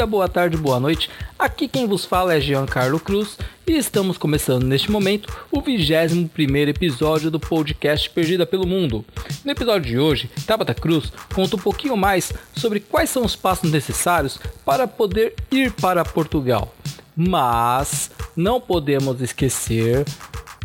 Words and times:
dia, 0.00 0.06
boa 0.06 0.28
tarde, 0.28 0.56
boa 0.56 0.80
noite. 0.80 1.10
Aqui 1.38 1.68
quem 1.68 1.86
vos 1.86 2.06
fala 2.06 2.32
é 2.32 2.40
Giancarlo 2.40 2.98
Cruz 2.98 3.36
e 3.66 3.76
estamos 3.76 4.16
começando 4.16 4.64
neste 4.64 4.90
momento 4.90 5.28
o 5.52 5.60
21 5.60 6.30
episódio 6.70 7.30
do 7.30 7.38
podcast 7.38 8.08
Perdida 8.08 8.46
pelo 8.46 8.66
Mundo. 8.66 9.04
No 9.44 9.52
episódio 9.52 9.90
de 9.90 9.98
hoje, 9.98 10.30
Tabata 10.46 10.72
Cruz 10.72 11.12
conta 11.34 11.56
um 11.56 11.58
pouquinho 11.58 11.98
mais 11.98 12.32
sobre 12.56 12.80
quais 12.80 13.10
são 13.10 13.26
os 13.26 13.36
passos 13.36 13.70
necessários 13.70 14.40
para 14.64 14.88
poder 14.88 15.34
ir 15.50 15.70
para 15.72 16.02
Portugal. 16.02 16.74
Mas 17.14 18.10
não 18.34 18.58
podemos 18.58 19.20
esquecer 19.20 20.06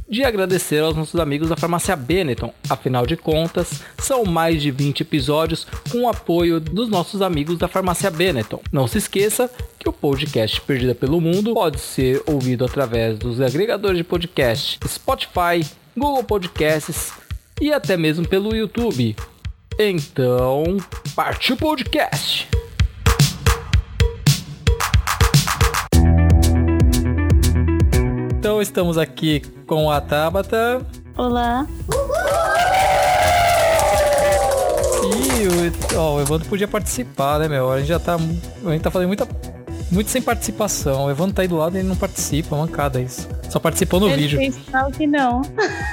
de 0.07 0.23
agradecer 0.23 0.81
aos 0.81 0.95
nossos 0.95 1.19
amigos 1.19 1.49
da 1.49 1.57
farmácia 1.57 1.95
Benetton. 1.95 2.53
Afinal 2.69 3.05
de 3.05 3.17
contas, 3.17 3.81
são 3.97 4.23
mais 4.23 4.61
de 4.61 4.71
20 4.71 5.01
episódios 5.01 5.65
com 5.91 6.03
o 6.03 6.09
apoio 6.09 6.59
dos 6.59 6.89
nossos 6.89 7.21
amigos 7.21 7.57
da 7.57 7.67
farmácia 7.67 8.11
Benetton. 8.11 8.61
Não 8.71 8.87
se 8.87 8.97
esqueça 8.97 9.49
que 9.79 9.89
o 9.89 9.93
podcast 9.93 10.61
Perdida 10.61 10.93
pelo 10.93 11.19
Mundo 11.19 11.53
pode 11.53 11.79
ser 11.79 12.21
ouvido 12.25 12.65
através 12.65 13.17
dos 13.17 13.41
agregadores 13.41 13.97
de 13.97 14.03
podcast 14.03 14.79
Spotify, 14.87 15.65
Google 15.97 16.23
Podcasts 16.23 17.13
e 17.59 17.73
até 17.73 17.97
mesmo 17.97 18.27
pelo 18.27 18.55
YouTube. 18.55 19.15
Então, 19.79 20.77
partiu 21.15 21.55
o 21.55 21.57
podcast! 21.57 22.64
Então 28.45 28.61
estamos 28.61 28.95
aqui 28.95 29.41
com 29.65 29.89
a 29.89 29.99
Tabata. 29.99 30.85
Olá. 31.17 31.65
E 35.03 35.47
o, 35.47 35.99
ó, 35.99 36.17
o 36.17 36.21
Evandro 36.21 36.47
podia 36.47 36.67
participar, 36.67 37.39
né, 37.39 37.47
meu? 37.47 37.71
A 37.71 37.79
gente 37.79 37.87
já 37.87 37.97
tá. 37.99 38.13
A 38.13 38.71
gente 38.71 38.83
tá 38.83 38.91
fazendo 38.91 39.07
muita. 39.07 39.27
Muito 39.89 40.11
sem 40.11 40.21
participação. 40.21 41.05
O 41.05 41.09
Evandro 41.09 41.33
tá 41.33 41.41
aí 41.41 41.47
do 41.47 41.55
lado 41.55 41.75
e 41.75 41.79
ele 41.79 41.87
não 41.87 41.95
participa, 41.95 42.55
mancada 42.55 43.01
isso. 43.01 43.27
Só 43.49 43.57
participou 43.57 43.99
no 43.99 44.09
Ele 44.09 44.21
vídeo. 44.21 44.37
fez 44.37 44.53
sinal 44.63 44.91
que 44.91 45.07
não. 45.07 45.41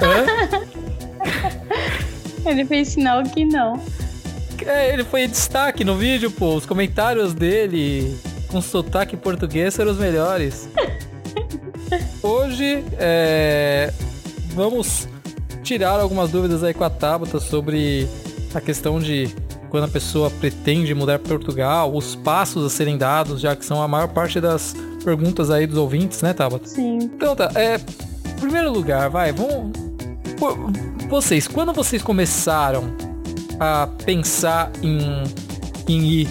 Hã? 0.02 0.26
Ele 2.44 2.66
fez 2.66 2.88
sinal 2.88 3.22
que 3.22 3.46
não. 3.46 3.80
É, 4.66 4.92
ele 4.92 5.04
foi 5.04 5.26
destaque 5.26 5.84
no 5.84 5.96
vídeo, 5.96 6.30
pô. 6.30 6.56
Os 6.56 6.66
comentários 6.66 7.32
dele 7.32 8.14
com 8.48 8.60
sotaque 8.60 9.16
português 9.16 9.74
foram 9.74 9.92
os 9.92 9.98
melhores. 9.98 10.68
Hoje 12.22 12.84
é, 12.98 13.92
vamos 14.54 15.08
tirar 15.62 16.00
algumas 16.00 16.30
dúvidas 16.30 16.62
aí 16.64 16.72
com 16.72 16.84
a 16.84 16.90
Tabata 16.90 17.38
sobre 17.38 18.08
a 18.54 18.60
questão 18.60 18.98
de 18.98 19.34
quando 19.70 19.84
a 19.84 19.88
pessoa 19.88 20.30
pretende 20.30 20.94
mudar 20.94 21.18
para 21.18 21.30
Portugal, 21.30 21.94
os 21.94 22.14
passos 22.14 22.64
a 22.66 22.70
serem 22.70 22.98
dados, 22.98 23.40
já 23.40 23.56
que 23.56 23.64
são 23.64 23.82
a 23.82 23.88
maior 23.88 24.08
parte 24.08 24.40
das 24.40 24.74
perguntas 25.02 25.50
aí 25.50 25.66
dos 25.66 25.78
ouvintes, 25.78 26.20
né, 26.20 26.32
Tabata? 26.34 26.68
Sim. 26.68 26.98
Então 27.14 27.34
tá, 27.34 27.50
é. 27.54 27.76
em 27.76 28.40
Primeiro 28.40 28.70
lugar, 28.70 29.08
vai, 29.08 29.32
vamos. 29.32 29.72
Vocês, 31.08 31.46
quando 31.46 31.72
vocês 31.72 32.02
começaram 32.02 32.94
a 33.60 33.86
pensar 34.04 34.70
em, 34.82 35.24
em 35.88 36.04
ir 36.04 36.28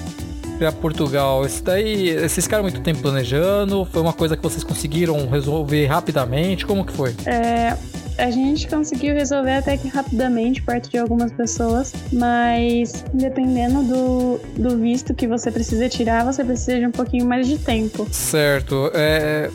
pra 0.62 0.72
Portugal, 0.72 1.44
isso 1.44 1.64
daí. 1.64 2.14
Vocês 2.14 2.46
ficaram 2.46 2.62
muito 2.62 2.82
tempo 2.82 3.02
planejando? 3.02 3.84
Foi 3.86 4.00
uma 4.00 4.14
coisa 4.14 4.38
que 4.38 4.44
vocês 4.44 4.64
conseguiram 4.64 5.28
resolver 5.28 5.88
rapidamente? 5.88 6.68
Como 6.68 6.86
que 6.86 6.94
foi? 6.94 7.16
É, 7.26 7.76
a 8.16 8.30
gente 8.30 8.68
conseguiu 8.68 9.16
resolver 9.16 9.54
até 9.54 9.76
que 9.76 9.88
rapidamente, 9.88 10.62
perto 10.62 10.92
de 10.92 11.00
algumas 11.00 11.32
pessoas, 11.32 11.92
mas 12.14 13.04
dependendo 13.12 13.82
do, 13.82 14.40
do 14.56 14.78
visto 14.78 15.16
que 15.16 15.28
você 15.28 15.50
precisa 15.50 15.90
tirar, 15.90 16.24
você 16.24 16.44
precisa 16.44 16.78
de 16.78 16.86
um 16.86 16.92
pouquinho 16.92 17.26
mais 17.26 17.48
de 17.48 17.58
tempo. 17.58 18.08
Certo. 18.12 18.92
É, 18.94 19.50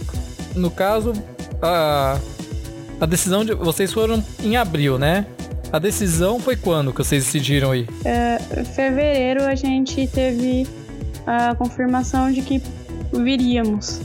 no 0.57 0.73
caso, 0.73 1.13
a, 1.63 2.19
a 3.01 3.07
decisão 3.07 3.45
de. 3.45 3.55
Vocês 3.55 3.93
foram 3.93 4.25
em 4.43 4.57
abril, 4.57 4.99
né? 4.99 5.25
A 5.73 5.79
decisão 5.79 6.41
foi 6.41 6.57
quando 6.57 6.93
que 6.93 6.99
vocês 6.99 7.25
decidiram 7.25 7.75
ir? 7.75 7.89
É, 8.05 8.39
fevereiro 8.65 9.45
a 9.45 9.55
gente 9.55 10.07
teve 10.09 10.67
a 11.27 11.55
confirmação 11.55 12.31
de 12.31 12.43
que 12.43 12.63
viríamos, 13.13 14.01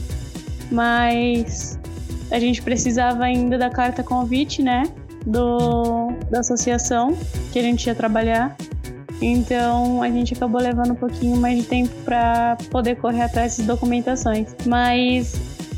mas 0.70 1.78
a 2.30 2.38
gente 2.38 2.62
precisava 2.62 3.24
ainda 3.24 3.56
da 3.58 3.70
carta 3.70 4.02
convite, 4.02 4.62
né? 4.62 4.84
Do, 5.24 6.12
da 6.30 6.40
associação 6.40 7.16
que 7.52 7.58
a 7.58 7.62
gente 7.62 7.86
ia 7.86 7.94
trabalhar. 7.94 8.56
Então 9.20 10.02
a 10.02 10.08
gente 10.08 10.34
acabou 10.34 10.60
levando 10.60 10.92
um 10.92 10.96
pouquinho 10.96 11.36
mais 11.36 11.58
de 11.58 11.64
tempo 11.64 11.94
para 12.04 12.56
poder 12.70 12.96
correr 12.96 13.22
atrás 13.22 13.52
dessas 13.52 13.66
documentações. 13.66 14.48
Mas 14.66 15.36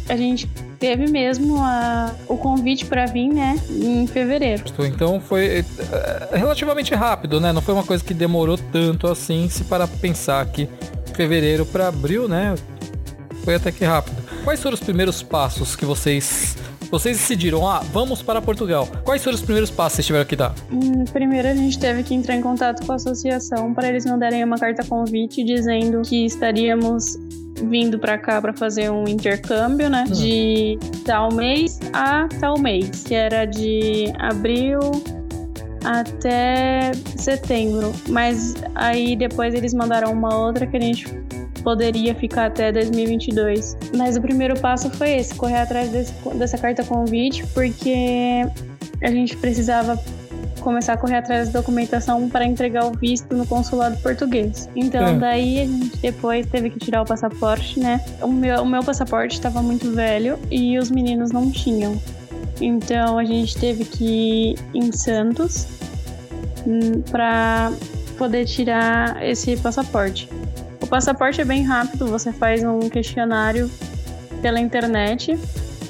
a 0.08 0.16
gente 0.16 0.48
teve 0.78 1.10
mesmo 1.10 1.58
a, 1.62 2.14
o 2.28 2.36
convite 2.36 2.86
para 2.86 3.06
vir, 3.06 3.28
né? 3.28 3.58
Em 3.70 4.06
fevereiro. 4.06 4.64
Então 4.80 5.20
foi 5.20 5.64
é, 6.32 6.36
relativamente 6.36 6.94
rápido, 6.94 7.40
né? 7.40 7.52
Não 7.52 7.60
foi 7.60 7.74
uma 7.74 7.84
coisa 7.84 8.02
que 8.02 8.14
demorou 8.14 8.56
tanto 8.56 9.06
assim, 9.06 9.48
se 9.48 9.64
para 9.64 9.86
pensar 9.86 10.44
que 10.46 10.68
fevereiro 11.14 11.64
para 11.64 11.88
abril, 11.88 12.28
né? 12.28 12.54
Foi 13.44 13.54
até 13.54 13.70
que 13.70 13.84
rápido. 13.84 14.16
Quais 14.42 14.62
foram 14.62 14.74
os 14.74 14.80
primeiros 14.80 15.22
passos 15.22 15.76
que 15.76 15.84
vocês 15.84 16.56
vocês 16.90 17.16
decidiram, 17.16 17.66
ah, 17.66 17.80
vamos 17.92 18.22
para 18.22 18.40
Portugal. 18.40 18.86
Quais 19.02 19.22
foram 19.24 19.34
os 19.34 19.42
primeiros 19.42 19.68
passos 19.68 19.92
que 19.92 19.96
vocês 19.96 20.06
tiveram 20.06 20.24
que 20.26 20.36
dar? 20.36 20.54
Hum, 20.70 21.04
Primeiro 21.12 21.48
a 21.48 21.54
gente 21.54 21.76
teve 21.76 22.04
que 22.04 22.14
entrar 22.14 22.36
em 22.36 22.40
contato 22.40 22.86
com 22.86 22.92
a 22.92 22.94
associação 22.94 23.74
para 23.74 23.88
eles 23.88 24.04
mandarem 24.04 24.44
uma 24.44 24.56
carta 24.56 24.84
convite 24.84 25.42
dizendo 25.42 26.02
que 26.02 26.24
estaríamos 26.24 27.18
vindo 27.68 27.98
para 27.98 28.16
cá 28.18 28.40
para 28.40 28.52
fazer 28.52 28.90
um 28.90 29.08
intercâmbio, 29.08 29.88
né? 29.90 30.04
De 30.04 30.78
tal 31.04 31.32
mês 31.32 31.80
a 31.92 32.28
tal 32.40 32.58
mês, 32.58 33.04
que 33.04 33.14
era 33.14 33.44
de 33.44 34.12
abril 34.18 34.78
até 35.84 36.92
setembro. 37.16 37.92
Mas 38.08 38.54
aí 38.74 39.14
depois 39.14 39.54
eles 39.54 39.74
mandaram 39.74 40.12
uma 40.12 40.34
outra 40.34 40.66
que 40.66 40.76
a 40.76 40.80
gente 40.80 41.06
poderia 41.62 42.14
ficar 42.14 42.46
até 42.46 42.72
2022. 42.72 43.76
Mas 43.96 44.16
o 44.16 44.20
primeiro 44.20 44.58
passo 44.58 44.90
foi 44.90 45.12
esse, 45.12 45.34
correr 45.34 45.58
atrás 45.58 45.90
desse, 45.90 46.12
dessa 46.34 46.58
carta 46.58 46.82
convite, 46.84 47.44
porque 47.54 48.46
a 49.02 49.10
gente 49.10 49.36
precisava 49.36 49.98
começar 50.60 50.94
a 50.94 50.96
correr 50.96 51.16
atrás 51.16 51.50
da 51.50 51.60
documentação 51.60 52.28
para 52.30 52.46
entregar 52.46 52.86
o 52.86 52.92
visto 52.92 53.34
no 53.34 53.46
consulado 53.46 53.98
português. 53.98 54.68
Então, 54.74 55.08
É. 55.08 55.18
daí 55.18 55.60
a 55.60 55.66
gente 55.66 55.96
depois 55.98 56.46
teve 56.46 56.70
que 56.70 56.78
tirar 56.78 57.02
o 57.02 57.04
passaporte, 57.04 57.78
né? 57.78 58.00
O 58.22 58.28
meu, 58.28 58.62
o 58.62 58.66
meu 58.66 58.82
passaporte 58.82 59.34
estava 59.34 59.62
muito 59.62 59.90
velho 59.90 60.38
e 60.50 60.78
os 60.78 60.90
meninos 60.90 61.30
não 61.32 61.50
tinham. 61.50 62.00
Então, 62.60 63.18
a 63.18 63.24
gente 63.24 63.56
teve 63.56 63.84
que 63.84 64.54
ir 64.54 64.58
em 64.74 64.92
Santos 64.92 65.66
para 67.10 67.72
poder 68.16 68.44
tirar 68.44 69.22
esse 69.22 69.56
passaporte. 69.56 70.28
O 70.80 70.86
passaporte 70.86 71.40
é 71.40 71.44
bem 71.44 71.62
rápido, 71.62 72.06
você 72.06 72.32
faz 72.32 72.62
um 72.62 72.80
questionário 72.88 73.70
pela 74.40 74.60
internet, 74.60 75.38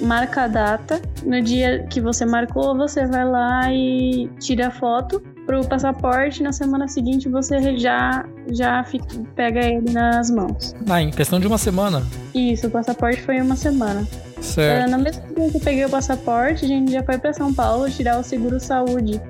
marca 0.00 0.44
a 0.44 0.48
data. 0.48 1.00
No 1.24 1.40
dia 1.40 1.86
que 1.90 2.00
você 2.00 2.24
marcou, 2.24 2.76
você 2.76 3.06
vai 3.06 3.24
lá 3.24 3.72
e 3.72 4.30
tira 4.38 4.68
a 4.68 4.70
foto 4.70 5.20
pro 5.46 5.66
passaporte. 5.66 6.42
Na 6.42 6.52
semana 6.52 6.88
seguinte, 6.88 7.28
você 7.28 7.76
já, 7.76 8.24
já 8.50 8.82
fica- 8.84 9.06
pega 9.34 9.60
ele 9.60 9.90
nas 9.90 10.30
mãos. 10.30 10.74
Ah, 10.88 11.00
em 11.00 11.10
questão 11.10 11.38
de 11.40 11.46
uma 11.46 11.58
semana. 11.58 12.02
Isso, 12.34 12.66
o 12.66 12.70
passaporte 12.70 13.20
foi 13.22 13.40
uma 13.40 13.56
semana. 13.56 14.06
Certo. 14.40 14.88
É, 14.88 14.90
no 14.90 15.02
mesmo 15.02 15.22
dia 15.34 15.50
que 15.50 15.56
eu 15.56 15.60
peguei 15.60 15.84
o 15.84 15.88
passaporte, 15.90 16.64
a 16.64 16.68
gente 16.68 16.92
já 16.92 17.02
foi 17.02 17.16
para 17.18 17.32
São 17.32 17.52
Paulo 17.54 17.90
tirar 17.90 18.18
o 18.18 18.22
seguro 18.22 18.60
saúde, 18.60 19.20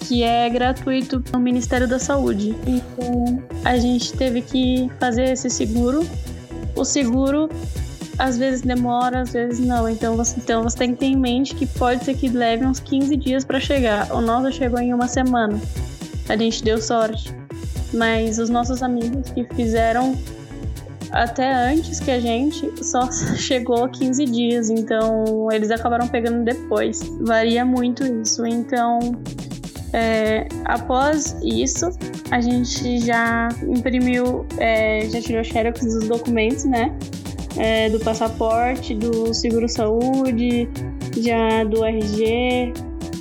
que 0.00 0.22
é 0.22 0.48
gratuito 0.50 1.22
no 1.32 1.38
Ministério 1.38 1.86
da 1.86 1.98
Saúde. 1.98 2.56
Então, 2.66 3.42
a 3.64 3.76
gente 3.78 4.12
teve 4.14 4.42
que 4.42 4.90
fazer 4.98 5.24
esse 5.32 5.48
seguro. 5.48 6.04
O 6.74 6.84
seguro 6.84 7.48
às 8.18 8.36
vezes 8.36 8.62
demora, 8.62 9.20
às 9.20 9.32
vezes 9.32 9.64
não. 9.64 9.88
Então 9.88 10.16
você, 10.16 10.34
então 10.38 10.62
você 10.64 10.76
tem 10.76 10.92
que 10.92 10.98
ter 10.98 11.06
em 11.06 11.16
mente 11.16 11.54
que 11.54 11.64
pode 11.66 12.04
ser 12.04 12.14
que 12.14 12.28
leve 12.28 12.66
uns 12.66 12.80
15 12.80 13.16
dias 13.16 13.44
para 13.44 13.60
chegar. 13.60 14.12
O 14.12 14.20
nosso 14.20 14.50
chegou 14.50 14.80
em 14.80 14.92
uma 14.92 15.06
semana. 15.06 15.60
A 16.28 16.36
gente 16.36 16.64
deu 16.64 16.82
sorte. 16.82 17.32
Mas 17.92 18.38
os 18.38 18.50
nossos 18.50 18.82
amigos 18.82 19.30
que 19.30 19.44
fizeram 19.54 20.14
até 21.10 21.52
antes 21.52 22.00
que 22.00 22.10
a 22.10 22.20
gente 22.20 22.84
só 22.84 23.10
chegou 23.36 23.84
a 23.84 23.88
15 23.88 24.24
dias, 24.26 24.70
então 24.70 25.50
eles 25.50 25.70
acabaram 25.70 26.08
pegando 26.08 26.44
depois. 26.44 27.00
Varia 27.20 27.64
muito 27.64 28.04
isso. 28.04 28.46
Então, 28.46 28.98
é, 29.92 30.46
após 30.64 31.36
isso, 31.42 31.88
a 32.30 32.40
gente 32.40 32.98
já 33.00 33.48
imprimiu, 33.62 34.46
é, 34.58 35.08
já 35.08 35.20
tirou 35.20 35.42
xerox 35.42 35.80
dos 35.80 36.08
documentos, 36.08 36.64
né? 36.64 36.96
É, 37.56 37.88
do 37.88 37.98
passaporte, 37.98 38.94
do 38.94 39.34
seguro-saúde, 39.34 40.68
já 41.16 41.64
do 41.64 41.84
RG, 41.84 42.72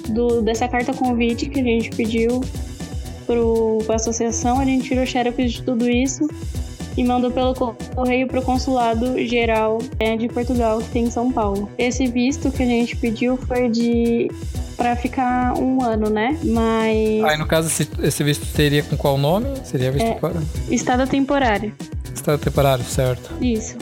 do, 0.10 0.42
dessa 0.42 0.68
carta 0.68 0.94
convite 0.94 1.48
que 1.48 1.60
a 1.60 1.64
gente 1.64 1.90
pediu 1.92 2.42
para 3.28 3.94
a 3.94 3.96
associação, 3.96 4.60
a 4.60 4.66
gente 4.66 4.88
tirou 4.88 5.06
xerox 5.06 5.52
de 5.52 5.62
tudo 5.62 5.90
isso 5.90 6.28
e 6.96 7.04
mandou 7.04 7.30
pelo 7.30 7.54
correio 7.54 8.28
para 8.28 8.40
o 8.40 8.42
consulado 8.42 9.24
geral 9.26 9.78
é, 10.00 10.18
de 10.18 10.28
Portugal 10.28 10.80
que 10.80 10.90
tem 10.90 11.06
em 11.06 11.12
São 11.12 11.32
Paulo. 11.32 11.70
Esse 11.78 12.08
visto 12.08 12.52
que 12.52 12.64
a 12.64 12.66
gente 12.66 12.96
pediu 12.96 13.38
foi 13.38 13.70
de 13.70 14.32
para 14.76 14.96
ficar 14.96 15.58
um 15.58 15.84
ano, 15.84 16.10
né? 16.10 16.38
Mas. 16.44 17.24
Aí, 17.24 17.38
no 17.38 17.48
caso, 17.48 17.68
esse, 17.68 17.88
esse 18.02 18.24
visto 18.24 18.46
seria 18.46 18.84
com 18.84 18.96
qual 18.96 19.18
nome? 19.18 19.48
Seria 19.64 19.92
visto 19.92 20.06
é, 20.06 20.14
para. 20.14 20.42
Estado 20.70 21.08
temporário. 21.08 21.74
Estado 22.14 22.40
temporário, 22.40 22.84
certo. 22.84 23.32
Isso. 23.42 23.76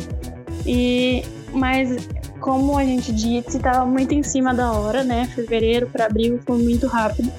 E. 0.65 1.23
Mas 1.53 2.07
como 2.39 2.77
a 2.77 2.83
gente 2.83 3.13
disse, 3.13 3.57
estava 3.57 3.85
muito 3.85 4.13
em 4.13 4.21
cima 4.21 4.53
da 4.53 4.71
hora, 4.71 5.03
né? 5.03 5.29
Fevereiro 5.33 5.87
para 5.87 6.05
abril 6.05 6.39
foi 6.45 6.61
muito 6.61 6.85
rápido. 6.85 7.31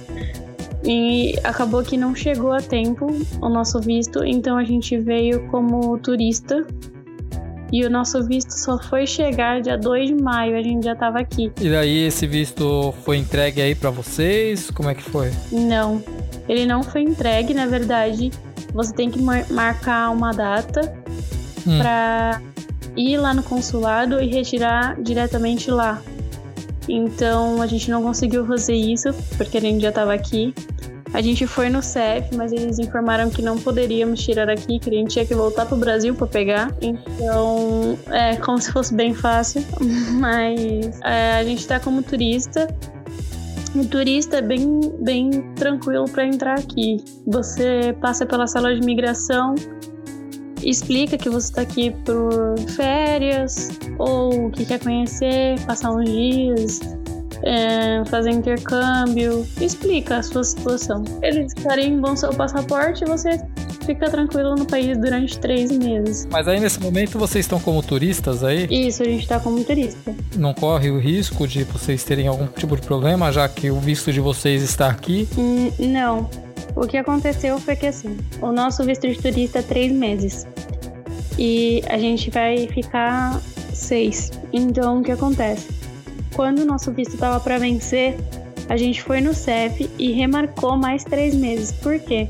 E 0.87 1.35
acabou 1.43 1.83
que 1.83 1.97
não 1.97 2.15
chegou 2.15 2.53
a 2.53 2.61
tempo 2.61 3.07
o 3.41 3.49
nosso 3.49 3.81
visto, 3.81 4.25
então 4.25 4.57
a 4.57 4.65
gente 4.65 4.97
veio 4.99 5.47
como 5.49 5.99
turista 5.99 6.65
e 7.73 7.85
o 7.85 7.91
nosso 7.91 8.23
visto 8.25 8.53
só 8.53 8.79
foi 8.79 9.07
chegar 9.07 9.61
dia 9.61 9.77
2 9.77 10.09
de 10.09 10.15
maio, 10.15 10.57
a 10.57 10.63
gente 10.63 10.85
já 10.85 10.95
tava 10.95 11.19
aqui. 11.19 11.53
E 11.61 11.69
daí 11.69 12.07
esse 12.07 12.27
visto 12.27 12.95
foi 13.03 13.17
entregue 13.17 13.61
aí 13.61 13.75
para 13.75 13.91
vocês? 13.91 14.71
Como 14.71 14.89
é 14.89 14.95
que 14.95 15.03
foi? 15.03 15.33
Não, 15.51 16.03
ele 16.49 16.65
não 16.65 16.83
foi 16.83 17.03
entregue, 17.03 17.53
na 17.53 17.67
verdade. 17.67 18.31
Você 18.73 18.95
tem 18.95 19.11
que 19.11 19.21
mar 19.21 19.47
marcar 19.51 20.11
uma 20.11 20.33
data 20.33 20.95
hum. 21.67 21.79
para 21.79 22.41
ir 22.97 23.17
lá 23.17 23.35
no 23.35 23.43
consulado 23.43 24.21
e 24.21 24.29
retirar 24.29 25.01
diretamente 25.03 25.71
lá. 25.71 26.01
Então 26.89 27.61
a 27.61 27.67
gente 27.67 27.91
não 27.91 28.01
conseguiu 28.03 28.47
fazer 28.47 28.75
isso 28.75 29.13
porque 29.37 29.59
a 29.59 29.61
gente 29.61 29.83
já 29.83 29.89
estava 29.89 30.15
aqui. 30.15 30.55
A 31.13 31.23
gente 31.23 31.47
foi 31.47 31.69
no 31.69 31.83
CEF, 31.83 32.35
mas 32.35 32.53
eles 32.53 32.79
informaram 32.79 33.31
que 33.31 33.41
não 33.41 33.57
poderíamos 33.59 34.23
tirar 34.23 34.51
aqui, 34.51 34.79
que 34.79 34.91
a 34.91 34.93
gente 34.93 35.13
tinha 35.13 35.25
que 35.25 35.35
voltar 35.35 35.67
pro 35.67 35.77
Brasil 35.77 36.15
para 36.15 36.27
pegar. 36.27 36.75
Então, 36.81 37.99
é 38.11 38.37
como 38.37 38.61
se 38.61 38.73
fosse 38.73 38.93
bem 38.93 39.15
fácil. 39.15 39.65
Mas 40.19 41.01
é, 41.03 41.39
a 41.39 41.45
gente 41.45 41.67
tá 41.67 41.79
como 41.79 42.03
turista. 42.03 42.67
O 43.75 43.85
turista 43.85 44.39
é 44.39 44.43
bem, 44.43 44.81
bem 45.01 45.31
tranquilo 45.55 46.07
para 46.07 46.27
entrar 46.27 46.59
aqui. 46.59 46.97
Você 47.27 47.95
passa 48.01 48.25
pela 48.25 48.47
sala 48.47 48.75
de 48.75 48.81
imigração, 48.81 49.55
explica 50.63 51.19
que 51.19 51.29
você 51.29 51.49
está 51.49 51.63
aqui 51.63 51.91
por 52.05 52.59
férias 52.71 53.79
ou 53.99 54.51
que 54.51 54.65
quer 54.65 54.81
conhecer, 54.81 55.61
passar 55.67 55.93
uns 55.93 56.05
dias, 56.07 56.81
é, 57.43 58.03
fazer 58.07 58.31
intercâmbio, 58.31 59.47
explica 59.61 60.19
a 60.19 60.23
sua 60.23 60.45
situação. 60.45 61.05
Eles 61.23 61.53
carimbam 61.55 62.17
seu 62.17 62.31
passaporte 62.31 63.05
e 63.05 63.07
você 63.07 63.41
fica 63.85 64.11
tranquilo 64.11 64.57
no 64.57 64.67
país 64.67 64.99
durante 64.99 65.39
três 65.39 65.71
meses. 65.71 66.27
Mas 66.31 66.49
aí 66.49 66.59
nesse 66.59 66.81
momento 66.81 67.19
vocês 67.19 67.45
estão 67.45 67.61
como 67.61 67.83
turistas 67.83 68.43
aí? 68.43 68.67
Isso, 68.71 69.03
a 69.03 69.07
gente 69.07 69.23
está 69.23 69.39
como 69.39 69.63
turista. 69.65 70.15
Não 70.37 70.53
corre 70.53 70.91
o 70.91 70.99
risco 70.99 71.47
de 71.47 71.65
vocês 71.65 72.03
terem 72.03 72.27
algum 72.27 72.47
tipo 72.47 72.75
de 72.77 72.83
problema, 72.83 73.31
já 73.33 73.49
que 73.49 73.71
o 73.71 73.79
visto 73.79 74.13
de 74.13 74.21
vocês 74.21 74.63
está 74.63 74.89
aqui? 74.89 75.29
Hum, 75.39 75.71
não. 75.79 76.29
O 76.75 76.87
que 76.87 76.97
aconteceu 76.97 77.59
foi 77.59 77.77
que 77.77 77.87
assim, 77.87 78.19
o 78.43 78.53
nosso 78.53 78.85
visto 78.85 79.09
de 79.09 79.17
turista 79.17 79.61
é 79.61 79.63
três 79.63 79.93
meses. 79.93 80.47
E 81.39 81.83
a 81.89 81.99
gente 81.99 82.31
vai 82.31 82.67
ficar 82.69 83.41
seis. 83.73 84.31
Então 84.53 85.01
o 85.01 85.03
que 85.03 85.13
acontece? 85.13 85.69
Quando 86.37 86.59
o 86.59 86.65
nosso 86.67 86.93
visto 86.93 87.15
estava 87.15 87.41
para 87.41 87.59
vencer, 87.59 88.15
a 88.69 88.77
gente 88.77 89.03
foi 89.03 89.23
no 89.23 89.33
CEF 89.33 89.91
e 89.99 90.13
remarcou 90.13 90.77
mais 90.77 91.03
três 91.03 91.35
meses. 91.35 91.73
Por 91.73 91.99
quê? 91.99 92.29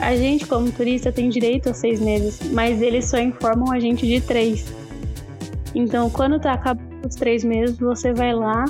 A 0.00 0.16
gente, 0.16 0.46
como 0.46 0.72
turista, 0.72 1.12
tem 1.12 1.28
direito 1.28 1.68
a 1.68 1.74
seis 1.74 2.00
meses, 2.00 2.40
mas 2.50 2.80
eles 2.80 3.04
só 3.04 3.18
informam 3.18 3.70
a 3.70 3.78
gente 3.78 4.06
de 4.06 4.22
três. 4.22 4.72
Então, 5.74 6.08
quando 6.08 6.40
tá 6.40 6.54
acabando 6.54 7.06
os 7.06 7.14
três 7.14 7.44
meses, 7.44 7.78
você 7.78 8.14
vai 8.14 8.32
lá 8.32 8.64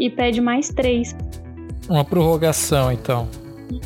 e 0.00 0.10
pede 0.10 0.40
mais 0.40 0.68
três. 0.68 1.14
Uma 1.88 2.04
prorrogação, 2.04 2.90
então. 2.90 3.28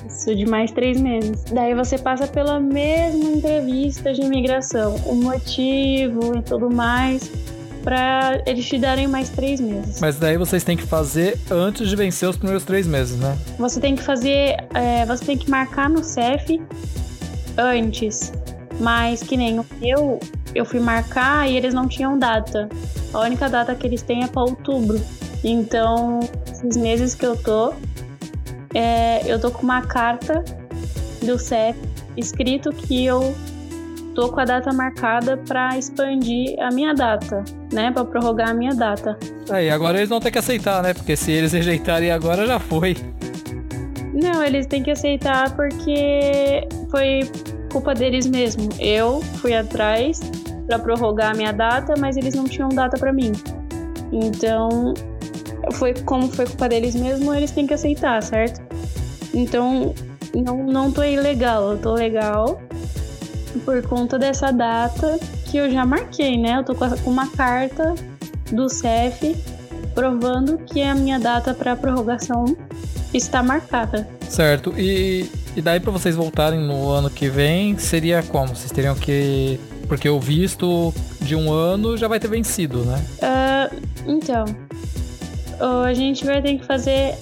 Isso, 0.06 0.35
de 0.35 0.47
mais 0.47 0.70
três 0.70 0.99
meses. 0.99 1.44
Daí 1.52 1.75
você 1.75 1.99
passa 1.99 2.26
pela 2.26 2.58
mesma 2.58 3.31
entrevista 3.31 4.14
de 4.14 4.23
imigração, 4.23 4.97
o 5.05 5.14
motivo 5.14 6.38
e 6.38 6.43
tudo 6.43 6.70
mais 6.75 7.31
para 7.82 8.43
eles 8.47 8.67
te 8.67 8.79
darem 8.79 9.06
mais 9.09 9.29
três 9.29 9.61
meses. 9.61 10.00
Mas 10.00 10.17
daí 10.17 10.37
vocês 10.37 10.65
têm 10.65 10.77
que 10.77 10.85
fazer 10.85 11.38
antes 11.50 11.88
de 11.88 11.97
vencer 11.97 12.29
os 12.29 12.37
primeiros 12.37 12.65
três 12.65 12.87
meses, 12.87 13.19
né? 13.19 13.37
Você 13.59 13.81
tem 13.81 13.97
que 13.97 14.03
fazer, 14.03 14.56
é, 14.75 15.05
você 15.06 15.25
tem 15.25 15.38
que 15.38 15.50
marcar 15.50 15.88
no 15.88 16.03
CEF 16.05 16.61
antes. 17.56 18.32
Mas 18.79 19.23
que 19.23 19.37
nem 19.37 19.61
eu, 19.82 20.19
eu 20.55 20.65
fui 20.65 20.81
marcar 20.81 21.49
e 21.50 21.56
eles 21.56 21.75
não 21.75 21.87
tinham 21.87 22.19
data. 22.19 22.69
A 23.12 23.21
única 23.21 23.49
data 23.49 23.75
que 23.75 23.87
eles 23.87 24.03
têm 24.03 24.25
é 24.25 24.26
para 24.26 24.43
outubro. 24.43 25.00
Então, 25.44 26.21
esses 26.50 26.76
meses 26.76 27.15
que 27.15 27.26
eu 27.26 27.37
tô, 27.37 27.75
é, 28.75 29.23
eu 29.26 29.38
tô 29.41 29.50
com 29.50 29.62
uma 29.62 29.83
carta 29.83 30.44
do 31.23 31.38
CEF 31.38 31.79
escrito 32.17 32.71
que 32.71 33.05
eu 33.05 33.35
tô 34.15 34.31
com 34.31 34.41
a 34.41 34.44
data 34.44 34.73
marcada 34.73 35.37
para 35.37 35.79
expandir 35.79 36.56
a 36.61 36.71
minha 36.71 36.94
data, 36.94 37.44
né? 37.72 37.90
Para 37.90 38.05
prorrogar 38.05 38.50
a 38.50 38.55
minha 38.55 38.75
data. 38.75 39.19
Aí, 39.50 39.70
agora 39.70 39.99
eles 39.99 40.08
vão 40.08 40.20
ter 40.20 40.31
que 40.31 40.38
aceitar, 40.38 40.82
né? 40.82 40.94
Porque 40.94 41.17
se 41.17 41.31
eles 41.32 41.52
rejeitarem 41.52 42.11
agora, 42.11 42.46
já 42.46 42.58
foi. 42.58 42.96
Não, 44.12 44.43
eles 44.43 44.67
têm 44.67 44.82
que 44.82 44.90
aceitar 44.90 45.55
porque 45.55 46.67
foi 46.90 47.31
culpa 47.72 47.94
deles 47.94 48.26
mesmo. 48.26 48.69
Eu 48.78 49.20
fui 49.37 49.55
atrás 49.55 50.20
para 50.67 50.78
prorrogar 50.78 51.32
a 51.32 51.34
minha 51.34 51.52
data, 51.52 51.94
mas 51.99 52.17
eles 52.17 52.34
não 52.34 52.44
tinham 52.44 52.69
data 52.69 52.99
para 52.99 53.12
mim. 53.12 53.32
Então, 54.12 54.95
foi 55.73 55.95
como 55.95 56.28
foi 56.28 56.47
culpa 56.47 56.68
deles 56.68 56.95
mesmo, 56.95 57.33
eles 57.35 57.50
têm 57.50 57.66
que 57.66 57.75
aceitar, 57.75 58.23
certo? 58.23 58.61
Então, 59.33 59.95
não, 60.35 60.64
não 60.64 60.92
tô 60.92 61.02
ilegal, 61.02 61.73
eu 61.73 61.78
tô 61.78 61.95
legal 61.95 62.61
por 63.64 63.83
conta 63.83 64.18
dessa 64.18 64.52
data 64.52 65.18
que 65.50 65.59
eu 65.59 65.71
já 65.71 65.85
marquei, 65.85 66.38
né? 66.38 66.59
Eu 66.59 66.64
tô 66.64 66.75
com 66.75 67.11
uma 67.11 67.28
carta 67.28 67.95
do 68.52 68.69
CEF 68.69 69.37
provando 69.95 70.59
que 70.59 70.80
a 70.83 70.95
minha 70.95 71.19
data 71.19 71.52
para 71.52 71.75
prorrogação 71.75 72.57
está 73.12 73.42
marcada. 73.42 74.09
Certo. 74.28 74.73
E, 74.78 75.28
e 75.57 75.61
daí 75.61 75.80
para 75.80 75.90
vocês 75.90 76.14
voltarem 76.14 76.61
no 76.61 76.88
ano 76.88 77.11
que 77.11 77.28
vem, 77.28 77.76
seria 77.76 78.23
como? 78.23 78.54
Vocês 78.54 78.71
teriam 78.71 78.95
que 78.95 79.59
porque 79.88 80.09
o 80.09 80.21
visto 80.21 80.95
de 81.21 81.35
um 81.35 81.52
ano 81.52 81.97
já 81.97 82.07
vai 82.07 82.21
ter 82.21 82.28
vencido, 82.28 82.85
né? 82.85 83.04
Uh, 83.21 83.83
então, 84.07 84.45
a 85.85 85.92
gente 85.92 86.25
vai 86.25 86.40
ter 86.40 86.59
que 86.59 86.64
fazer 86.64 87.16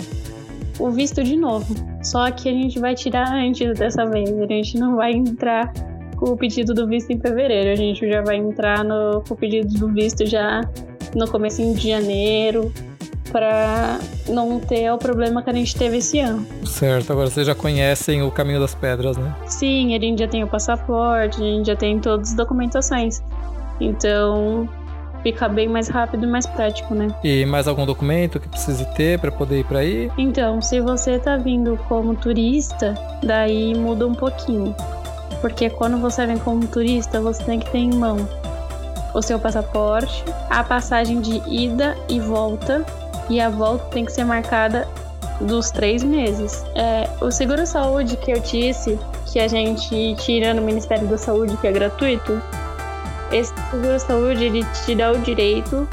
o 0.79 0.91
visto 0.91 1.25
de 1.25 1.35
novo. 1.35 1.75
Só 2.03 2.31
que 2.31 2.47
a 2.47 2.53
gente 2.53 2.79
vai 2.79 2.95
tirar 2.95 3.33
antes 3.33 3.79
dessa 3.79 4.05
vez. 4.05 4.31
A 4.39 4.47
gente 4.47 4.79
não 4.79 4.97
vai 4.97 5.13
entrar 5.13 5.73
o 6.21 6.37
pedido 6.37 6.75
do 6.75 6.87
visto 6.87 7.11
em 7.11 7.21
fevereiro. 7.21 7.71
A 7.71 7.77
gente 7.77 8.09
já 8.09 8.23
vai 8.23 8.37
entrar 8.37 8.85
no, 8.85 9.23
com 9.27 9.35
o 9.35 9.37
pedido 9.37 9.73
do 9.79 9.89
visto 9.89 10.27
já 10.27 10.61
no 11.15 11.29
começo 11.29 11.63
de 11.75 11.89
janeiro 11.89 12.73
para 13.31 13.99
não 14.29 14.59
ter 14.59 14.91
o 14.91 14.99
problema 14.99 15.43
que 15.43 15.51
a 15.51 15.53
gente 15.53 15.77
teve 15.77 15.99
esse 15.99 16.19
ano. 16.19 16.47
Certo, 16.65 17.13
agora 17.13 17.29
vocês 17.29 17.47
já 17.47 17.55
conhecem 17.55 18.23
o 18.23 18.31
caminho 18.31 18.61
das 18.61 18.75
pedras, 18.75 19.17
né? 19.17 19.35
Sim, 19.47 19.95
a 19.95 20.01
gente 20.01 20.19
já 20.21 20.29
tem 20.29 20.43
o 20.43 20.49
passaporte, 20.49 21.41
a 21.41 21.45
gente 21.45 21.67
já 21.67 21.77
tem 21.77 21.99
todas 21.99 22.31
as 22.31 22.35
documentações. 22.35 23.23
Então, 23.81 24.69
fica 25.23 25.49
bem 25.49 25.69
mais 25.69 25.89
rápido 25.89 26.25
e 26.25 26.27
mais 26.27 26.47
prático, 26.47 26.95
né? 26.95 27.09
E 27.23 27.45
mais 27.45 27.69
algum 27.69 27.85
documento 27.85 28.41
que 28.41 28.49
precise 28.49 28.85
ter 28.95 29.19
para 29.19 29.31
poder 29.31 29.61
ir 29.61 29.65
para 29.65 29.81
aí? 29.81 30.11
Então, 30.17 30.61
se 30.61 30.81
você 30.81 31.19
tá 31.19 31.37
vindo 31.37 31.79
como 31.89 32.15
turista, 32.15 32.95
daí 33.23 33.75
muda 33.75 34.07
um 34.07 34.15
pouquinho. 34.15 34.75
Porque 35.41 35.71
quando 35.71 35.99
você 35.99 36.27
vem 36.27 36.39
como 36.39 36.67
turista, 36.67 37.21
você 37.21 37.43
tem 37.45 37.61
que 37.61 37.71
ter 37.71 37.79
em 37.79 37.95
mão 37.95 38.17
o 39.15 39.23
seu 39.23 39.39
passaporte, 39.39 40.25
a 40.51 40.63
passagem 40.63 41.21
de 41.21 41.43
ida 41.47 41.97
e 42.09 42.21
volta, 42.21 42.85
e 43.29 43.41
a 43.41 43.49
volta 43.49 43.85
tem 43.87 44.05
que 44.05 44.13
ser 44.13 44.25
marcada 44.25 44.87
dos 45.41 45.71
três 45.71 46.03
meses. 46.03 46.65
É, 46.75 47.09
o 47.21 47.31
seguro 47.31 47.67
saúde 47.67 48.17
que 48.17 48.31
eu 48.31 48.41
disse, 48.41 48.99
que 49.27 49.39
a 49.39 49.49
gente 49.49 50.15
tira 50.17 50.55
no 50.55 50.63
Ministério 50.63 51.07
da 51.07 51.19
Saúde, 51.19 51.57
que 51.59 51.67
é 51.67 51.73
gratuito, 51.73 52.41
esse 53.31 53.53
seguro 53.71 54.01
saúde 54.01 54.45
ele 54.45 54.65
te 54.85 54.95
dá 54.95 55.13
o 55.13 55.19
direito 55.19 55.87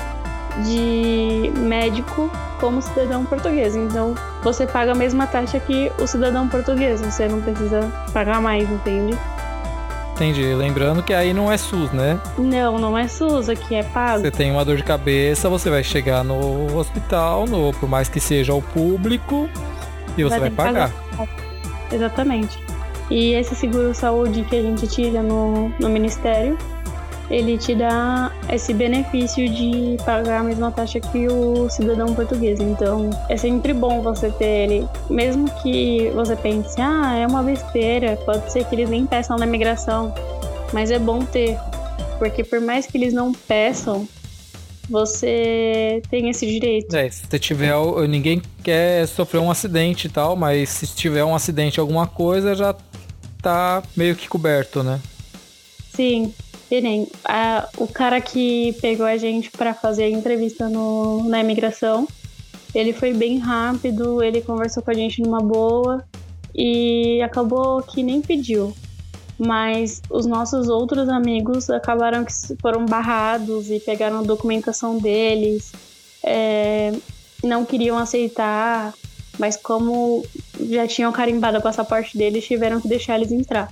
de 0.64 1.52
médico 1.58 2.32
como 2.60 2.82
cidadão 2.82 3.26
português. 3.26 3.76
Então, 3.76 4.16
você 4.42 4.66
paga 4.66 4.94
a 4.94 4.96
mesma 4.96 5.28
taxa 5.28 5.60
que 5.60 5.92
o 6.00 6.08
cidadão 6.08 6.48
português, 6.48 7.02
você 7.02 7.28
não 7.28 7.42
precisa 7.42 7.92
pagar 8.14 8.42
mais, 8.42 8.70
entende? 8.70 9.18
Entendi. 10.16 10.54
Lembrando 10.54 11.04
que 11.04 11.14
aí 11.14 11.34
não 11.34 11.52
é 11.52 11.58
SUS, 11.58 11.92
né? 11.92 12.20
Não, 12.38 12.80
não 12.80 12.98
é 12.98 13.06
SUS, 13.06 13.50
aqui 13.50 13.76
é 13.76 13.84
pago. 13.84 14.22
Você 14.22 14.32
tem 14.32 14.50
uma 14.50 14.64
dor 14.64 14.78
de 14.78 14.84
cabeça, 14.84 15.50
você 15.50 15.70
vai 15.70 15.84
chegar 15.84 16.24
no 16.24 16.74
hospital, 16.78 17.46
no, 17.46 17.74
por 17.74 17.90
mais 17.90 18.08
que 18.08 18.22
seja 18.22 18.54
o 18.54 18.62
público, 18.62 19.50
e 20.18 20.24
você 20.24 20.40
vai, 20.40 20.50
vai 20.50 20.52
pagar. 20.52 20.92
pagar. 21.18 21.30
Exatamente. 21.92 22.64
E 23.12 23.34
esse 23.34 23.54
seguro 23.56 23.94
saúde 23.94 24.44
que 24.44 24.56
a 24.56 24.62
gente 24.62 24.88
tira 24.88 25.22
no, 25.22 25.70
no 25.80 25.90
Ministério, 25.90 26.58
ele 27.30 27.58
te 27.58 27.74
dá 27.76 28.32
esse 28.52 28.74
benefício 28.74 29.50
de 29.50 29.98
pagar 30.06 30.42
a 30.42 30.44
mesma 30.44 30.72
taxa 30.72 31.00
que 31.00 31.28
o 31.28 31.70
cidadão 31.70 32.14
português. 32.14 32.60
Então, 32.60 33.10
é 33.30 33.38
sempre 33.38 33.74
bom 33.74 34.02
você 34.02 34.30
ter 34.32 34.46
ele, 34.46 34.88
mesmo 35.10 35.50
que 35.62 36.10
você 36.14 36.36
pense, 36.36 36.80
ah, 36.80 37.16
é 37.16 37.26
uma 37.26 37.42
besteira, 37.42 38.18
pode 38.26 38.52
ser 38.52 38.66
que 38.66 38.76
eles 38.76 38.90
nem 38.90 39.06
peçam 39.06 39.38
na 39.38 39.46
migração, 39.46 40.14
mas 40.74 40.92
é 40.92 41.00
bom 41.00 41.20
ter, 41.20 41.58
porque 42.20 42.44
por 42.44 42.62
mais 42.62 42.86
que 42.86 42.98
eles 42.98 43.14
não 43.14 43.32
peçam, 43.34 44.08
você 44.90 46.02
tem 46.10 46.30
esse 46.30 46.46
direito. 46.46 46.96
É, 46.96 47.10
se 47.10 47.28
tiver, 47.40 47.74
ninguém 48.08 48.42
quer 48.64 49.08
sofrer 49.08 49.40
um 49.40 49.50
acidente 49.50 50.08
e 50.08 50.10
tal, 50.10 50.36
mas 50.36 50.70
se 50.70 50.88
tiver 50.88 51.24
um 51.24 51.34
acidente 51.34 51.80
alguma 51.80 52.06
coisa, 52.06 52.56
já 52.56 52.76
tá 53.42 53.82
meio 53.96 54.16
que 54.16 54.28
coberto, 54.28 54.84
né? 54.84 55.00
Sim. 55.94 56.34
E 56.72 57.08
a, 57.26 57.70
o 57.78 57.88
cara 57.88 58.20
que 58.20 58.74
pegou 58.82 59.06
a 59.06 59.18
gente 59.18 59.52
para 59.52 59.74
fazer 59.74 60.06
a 60.06 60.10
entrevista 60.10 60.68
no, 60.68 61.24
na 61.24 61.40
imigração, 61.40 62.08
ele 62.74 62.92
foi 62.92 63.14
bem 63.14 63.38
rápido, 63.38 64.22
ele 64.24 64.42
conversou 64.42 64.82
com 64.82 64.92
a 64.92 64.94
gente 64.94 65.22
numa 65.22 65.40
boa 65.40 66.04
e 66.54 67.22
acabou 67.22 67.82
que 67.84 68.02
nem 68.02 68.22
pediu. 68.22 68.76
Mas 69.38 70.02
os 70.10 70.26
nossos 70.26 70.68
outros 70.68 71.10
amigos 71.10 71.70
acabaram 71.70 72.24
que 72.26 72.32
foram 72.62 72.86
barrados 72.86 73.70
e 73.70 73.80
pegaram 73.80 74.20
a 74.20 74.24
documentação 74.24 74.98
deles, 74.98 75.72
é, 76.24 76.94
não 77.44 77.66
queriam 77.66 77.98
aceitar, 77.98 78.94
mas 79.38 79.58
como 79.58 80.26
já 80.70 80.88
tinham 80.88 81.12
carimbado 81.12 81.58
o 81.58 81.62
passaporte 81.62 82.18
deles, 82.18 82.46
tiveram 82.46 82.80
que 82.82 82.88
deixar 82.88 83.16
eles 83.18 83.32
entrar. 83.32 83.72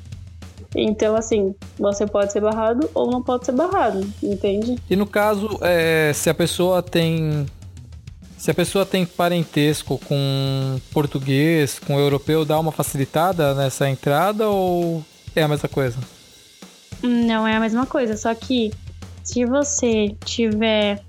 Então, 0.75 1.15
assim, 1.15 1.53
você 1.77 2.05
pode 2.05 2.31
ser 2.31 2.41
barrado 2.41 2.89
ou 2.93 3.09
não 3.09 3.21
pode 3.21 3.45
ser 3.45 3.51
barrado, 3.51 4.01
entende? 4.21 4.77
E 4.89 4.95
no 4.95 5.05
caso, 5.05 5.59
é, 5.61 6.11
se 6.13 6.29
a 6.29 6.33
pessoa 6.33 6.81
tem. 6.81 7.45
Se 8.37 8.51
a 8.51 8.53
pessoa 8.53 8.85
tem 8.85 9.05
parentesco 9.05 9.97
com 9.99 10.77
português, 10.91 11.79
com 11.79 11.97
europeu, 11.97 12.43
dá 12.43 12.59
uma 12.59 12.73
facilitada 12.73 13.53
nessa 13.53 13.89
entrada 13.89 14.49
ou 14.49 15.01
é 15.33 15.43
a 15.43 15.47
mesma 15.47 15.69
coisa? 15.69 15.97
Não 17.01 17.47
é 17.47 17.55
a 17.55 17.59
mesma 17.59 17.85
coisa, 17.85 18.17
só 18.17 18.35
que 18.35 18.71
se 19.23 19.45
você 19.45 20.13
tiver 20.25 21.01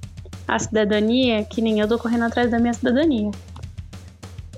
a 0.47 0.59
cidadania, 0.61 1.43
que 1.45 1.61
nem 1.61 1.81
eu 1.81 1.89
tô 1.89 1.99
correndo 1.99 2.23
atrás 2.25 2.53
da 2.53 2.59
minha 2.61 2.73
cidadania 2.73 3.33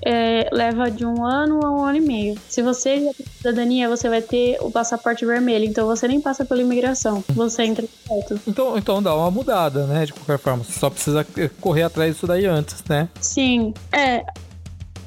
é, 0.05 0.49
leva 0.51 0.89
de 0.89 1.05
um 1.05 1.25
ano 1.25 1.59
a 1.63 1.71
um 1.71 1.83
ano 1.83 1.97
e 1.97 2.01
meio. 2.01 2.39
Se 2.47 2.61
você 2.61 3.03
já 3.05 3.13
tem 3.13 3.25
cidadania, 3.25 3.89
você 3.89 4.09
vai 4.09 4.21
ter 4.21 4.57
o 4.61 4.71
passaporte 4.71 5.25
vermelho, 5.25 5.65
então 5.65 5.87
você 5.87 6.07
nem 6.07 6.21
passa 6.21 6.45
pela 6.45 6.61
imigração, 6.61 7.23
você 7.29 7.63
entra 7.63 7.85
direto. 7.87 8.39
Então, 8.47 8.77
então 8.77 9.01
dá 9.01 9.15
uma 9.15 9.31
mudada, 9.31 9.85
né? 9.85 10.05
De 10.05 10.13
qualquer 10.13 10.37
forma, 10.37 10.63
você 10.63 10.79
só 10.79 10.89
precisa 10.89 11.25
correr 11.59 11.83
atrás 11.83 12.13
disso 12.13 12.27
daí 12.27 12.45
antes, 12.45 12.83
né? 12.87 13.09
Sim, 13.19 13.73
é. 13.91 14.23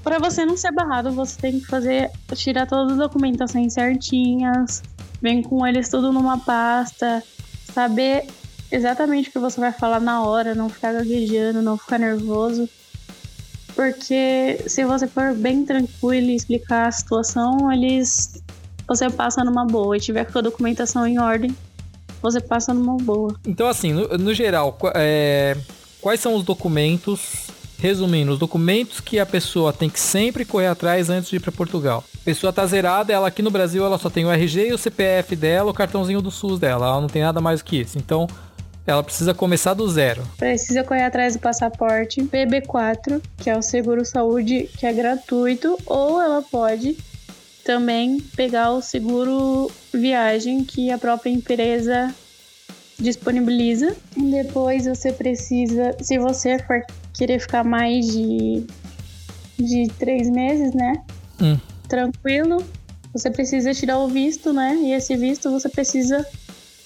Para 0.03 0.19
você 0.19 0.47
não 0.47 0.57
ser 0.57 0.73
barrado, 0.73 1.13
você 1.13 1.39
tem 1.39 1.61
que 1.61 1.67
fazer 1.67 2.11
tirar 2.35 2.67
todas 2.67 2.93
as 2.93 2.99
documentações 2.99 3.75
certinhas, 3.75 4.83
vem 5.21 5.43
com 5.43 5.67
eles 5.67 5.91
tudo 5.91 6.11
numa 6.11 6.39
pasta, 6.39 7.23
saber 7.73 8.27
exatamente 8.73 9.29
o 9.29 9.33
que 9.33 9.39
você 9.39 9.61
vai 9.61 9.73
falar 9.73 10.01
na 10.01 10.23
hora, 10.23 10.55
não 10.55 10.69
ficar 10.69 10.93
gaguejando, 10.93 11.61
não 11.61 11.77
ficar 11.77 11.99
nervoso. 11.99 12.69
Porque 13.81 14.63
se 14.67 14.85
você 14.85 15.07
for 15.07 15.35
bem 15.35 15.65
tranquilo 15.65 16.27
e 16.27 16.37
explicar 16.37 16.89
a 16.89 16.93
situação, 16.93 17.73
eles. 17.73 18.43
Você 18.87 19.09
passa 19.09 19.43
numa 19.43 19.65
boa. 19.65 19.97
E 19.97 20.01
tiver 20.01 20.31
com 20.31 20.39
a 20.39 20.43
documentação 20.43 21.07
em 21.07 21.19
ordem, 21.19 21.57
você 22.21 22.43
passa 22.43 22.75
numa 22.75 22.99
boa. 22.99 23.35
Então, 23.47 23.67
assim, 23.67 23.91
no, 23.91 24.07
no 24.19 24.35
geral, 24.35 24.77
é, 24.95 25.57
quais 26.03 26.21
são 26.21 26.35
os 26.35 26.45
documentos 26.45 27.49
Resumindo, 27.81 28.33
os 28.33 28.39
documentos 28.39 29.01
que 29.01 29.19
a 29.19 29.25
pessoa 29.25 29.73
tem 29.73 29.89
que 29.89 29.99
sempre 29.99 30.45
correr 30.45 30.67
atrás 30.67 31.09
antes 31.09 31.31
de 31.31 31.37
ir 31.37 31.41
para 31.41 31.51
Portugal. 31.51 32.05
A 32.15 32.25
pessoa 32.27 32.53
tá 32.53 32.67
zerada, 32.67 33.11
ela 33.11 33.29
aqui 33.29 33.41
no 33.41 33.51
Brasil 33.51 33.83
ela 33.83 33.97
só 33.97 34.11
tem 34.11 34.27
o 34.27 34.31
RG 34.31 34.69
e 34.69 34.73
o 34.75 34.77
CPF 34.77 35.35
dela, 35.35 35.71
o 35.71 35.75
cartãozinho 35.75 36.21
do 36.21 36.31
SUS 36.31 36.59
dela, 36.59 36.89
ela 36.89 37.01
não 37.01 37.09
tem 37.09 37.23
nada 37.23 37.41
mais 37.41 37.63
que 37.63 37.81
isso. 37.81 37.97
Então, 37.97 38.29
ela 38.87 39.03
precisa 39.03 39.35
começar 39.35 39.75
do 39.75 39.89
zero. 39.89 40.23
Precisa 40.37 40.83
correr 40.83 41.05
atrás 41.05 41.35
do 41.35 41.41
passaporte 41.41 42.21
PB4, 42.23 43.23
que 43.37 43.51
é 43.51 43.57
o 43.57 43.63
seguro 43.63 44.05
saúde 44.05 44.69
que 44.79 44.87
é 44.87 44.93
gratuito, 44.93 45.79
ou 45.87 46.21
ela 46.21 46.43
pode 46.43 46.97
também 47.65 48.21
pegar 48.35 48.73
o 48.73 48.83
seguro 48.83 49.71
viagem 49.93 50.65
que 50.65 50.91
a 50.91 50.99
própria 50.99 51.31
empresa 51.31 52.15
disponibiliza. 52.99 53.97
Depois 54.17 54.87
você 54.87 55.13
precisa, 55.13 55.97
se 56.01 56.19
você 56.19 56.59
for 56.59 56.83
querer 57.15 57.39
ficar 57.39 57.65
mais 57.65 58.07
de, 58.07 58.65
de 59.59 59.89
três 59.99 60.29
meses, 60.29 60.73
né? 60.75 60.95
Hum. 61.41 61.59
Tranquilo, 61.89 62.65
você 63.13 63.31
precisa 63.31 63.75
tirar 63.75 63.99
o 63.99 64.09
visto, 64.09 64.53
né? 64.53 64.75
E 64.83 64.93
esse 64.93 65.17
visto 65.17 65.51
você 65.51 65.69
precisa 65.69 66.27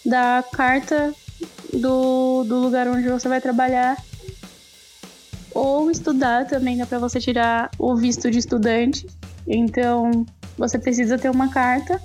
da 0.04 0.44
carta 0.52 1.14
do, 1.78 2.44
do 2.44 2.58
lugar 2.58 2.88
onde 2.88 3.08
você 3.08 3.28
vai 3.28 3.40
trabalhar. 3.40 3.96
Ou 5.54 5.90
estudar 5.90 6.46
também 6.46 6.76
dá 6.76 6.84
para 6.84 6.98
você 6.98 7.20
tirar 7.20 7.70
o 7.78 7.94
visto 7.94 8.30
de 8.30 8.38
estudante. 8.38 9.06
Então, 9.46 10.26
você 10.56 10.78
precisa 10.78 11.18
ter 11.18 11.30
uma 11.30 11.48
carta 11.48 12.00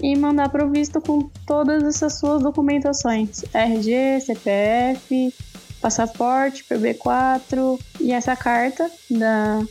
e 0.00 0.14
mandar 0.16 0.48
para 0.50 0.64
o 0.64 0.70
visto 0.70 1.00
com 1.00 1.28
todas 1.46 1.82
essas 1.82 2.18
suas 2.18 2.42
documentações: 2.42 3.44
RG, 3.52 4.20
CPF, 4.20 5.34
passaporte, 5.80 6.64
PB4 6.64 7.80
e 8.00 8.12
essa 8.12 8.36
carta 8.36 8.90
da, 9.10 9.64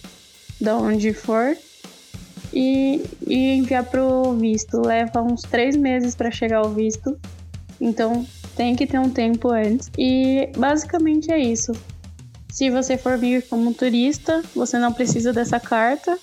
da 0.60 0.76
onde 0.78 1.14
for. 1.14 1.56
E, 2.54 3.04
e 3.28 3.58
enviar 3.58 3.84
para 3.84 4.02
o 4.02 4.34
visto. 4.34 4.80
Leva 4.80 5.22
uns 5.22 5.42
três 5.42 5.76
meses 5.76 6.16
para 6.16 6.32
chegar 6.32 6.62
o 6.66 6.70
visto. 6.70 7.20
Então, 7.82 8.26
tem 8.56 8.76
que 8.76 8.88
ter 8.88 9.00
um 9.00 9.10
tempo 9.10 9.50
antes. 9.50 9.90
E 9.98 10.50
basicamente 10.58 11.32
é 11.32 11.40
isso. 11.40 11.72
Se 12.50 12.70
você 12.70 12.98
for 12.98 13.18
vir 13.18 13.44
como 13.50 13.74
turista, 13.74 14.42
você 14.56 14.78
não 14.80 14.94
precisa 14.94 15.34
dessa 15.34 15.60
carta. 15.60 16.18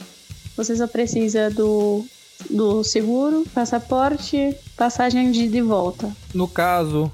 Você 0.57 0.75
só 0.77 0.87
precisa 0.87 1.51
do, 1.51 2.05
do 2.49 2.83
seguro, 2.83 3.45
passaporte, 3.55 4.55
passagem 4.77 5.31
de, 5.31 5.49
de 5.49 5.61
volta. 5.61 6.11
No 6.35 6.49
caso 6.49 7.11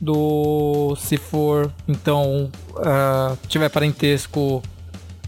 do 0.00 0.94
se 0.96 1.16
for 1.16 1.72
então 1.88 2.50
uh, 2.72 3.36
tiver 3.48 3.68
parentesco, 3.68 4.62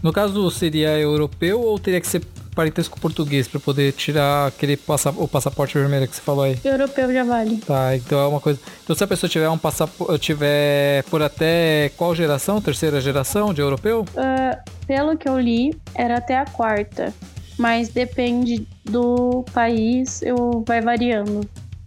no 0.03 0.13
caso 0.13 0.49
seria 0.51 0.97
europeu 0.99 1.61
ou 1.61 1.79
teria 1.79 1.99
que 1.99 2.07
ser 2.07 2.21
parentesco 2.55 2.99
português 2.99 3.47
para 3.47 3.59
poder 3.59 3.93
tirar 3.93 4.47
aquele 4.47 4.75
passa, 4.75 5.09
o 5.11 5.27
passaporte 5.27 5.77
vermelho 5.77 6.07
que 6.07 6.15
você 6.15 6.21
falou 6.21 6.43
aí? 6.43 6.59
Europeu 6.63 7.11
já 7.13 7.23
vale. 7.23 7.57
Tá, 7.57 7.95
então 7.95 8.19
é 8.19 8.27
uma 8.27 8.39
coisa. 8.39 8.59
Então 8.83 8.95
se 8.95 9.03
a 9.03 9.07
pessoa 9.07 9.29
tiver 9.29 9.49
um 9.49 9.57
passaporte, 9.57 10.19
tiver 10.19 11.03
por 11.03 11.21
até 11.21 11.91
qual 11.97 12.13
geração? 12.15 12.61
Terceira 12.61 12.99
geração 12.99 13.53
de 13.53 13.61
europeu? 13.61 14.01
Uh, 14.01 14.71
pelo 14.85 15.17
que 15.17 15.27
eu 15.27 15.39
li, 15.39 15.73
era 15.95 16.17
até 16.17 16.37
a 16.37 16.45
quarta. 16.45 17.13
Mas 17.57 17.89
depende 17.89 18.65
do 18.85 19.43
país, 19.53 20.21
eu 20.21 20.63
vai 20.65 20.81
variando. 20.81 21.41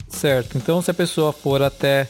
Certo. 0.09 0.59
Então 0.59 0.83
se 0.83 0.91
a 0.91 0.95
pessoa 0.95 1.33
for 1.33 1.63
até 1.63 2.09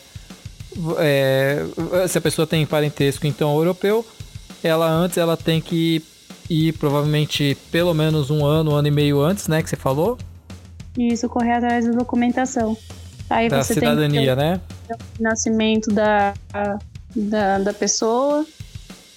é, 0.99 1.65
se 2.09 2.19
a 2.19 2.21
pessoa 2.21 2.47
tem 2.47 2.65
parentesco 2.67 3.27
então 3.27 3.55
europeu, 3.57 4.05
ela 4.63 4.89
antes 4.89 5.19
ela 5.19 5.37
tem 5.37 5.61
que 5.61 6.03
e 6.53 6.71
provavelmente 6.71 7.57
pelo 7.71 7.95
menos 7.95 8.31
um 8.31 8.45
ano, 8.45 8.73
um 8.73 8.75
ano 8.75 8.89
e 8.89 8.91
meio 8.91 9.23
antes, 9.23 9.49
né, 9.49 9.63
que 9.63 9.71
você 9.71 9.77
falou? 9.77 10.19
Isso, 10.99 11.27
correr 11.27 11.53
atrás 11.53 11.87
da 11.87 11.93
documentação. 11.93 12.77
Aí 13.31 13.49
da 13.49 13.63
você 13.63 13.73
cidadania, 13.73 14.37
tem 14.37 14.45
né? 14.45 14.61
O 15.19 15.23
nascimento 15.23 15.91
da, 15.91 16.35
da, 17.17 17.59
da 17.59 17.73
pessoa, 17.73 18.45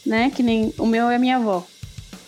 né? 0.06 0.32
Que 0.34 0.42
nem 0.42 0.74
o 0.78 0.86
meu 0.86 1.10
é 1.10 1.20
minha 1.20 1.36
avó. 1.36 1.66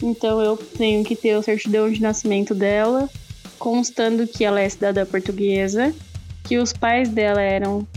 Então 0.04 0.42
eu 0.42 0.58
tenho 0.58 1.06
que 1.06 1.16
ter 1.16 1.38
o 1.38 1.42
certidão 1.42 1.90
de 1.90 2.02
nascimento 2.02 2.54
dela, 2.54 3.10
constando 3.58 4.28
que 4.28 4.44
ela 4.44 4.60
é 4.60 4.68
cidadã 4.68 5.06
portuguesa, 5.06 5.96
que 6.44 6.58
os 6.58 6.74
pais 6.74 7.08
dela 7.08 7.42
eram. 7.42 7.88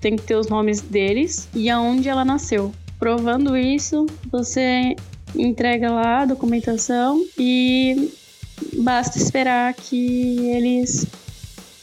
Tem 0.00 0.16
que 0.16 0.22
ter 0.22 0.36
os 0.36 0.48
nomes 0.48 0.80
deles 0.80 1.46
e 1.54 1.68
aonde 1.68 2.08
ela 2.08 2.24
nasceu. 2.24 2.72
Provando 2.98 3.54
isso, 3.54 4.06
você 4.32 4.96
entrega 5.34 5.90
lá 5.90 6.22
a 6.22 6.26
documentação 6.26 7.24
e 7.38 8.12
basta 8.82 9.18
esperar 9.18 9.72
que 9.74 10.38
eles 10.50 11.06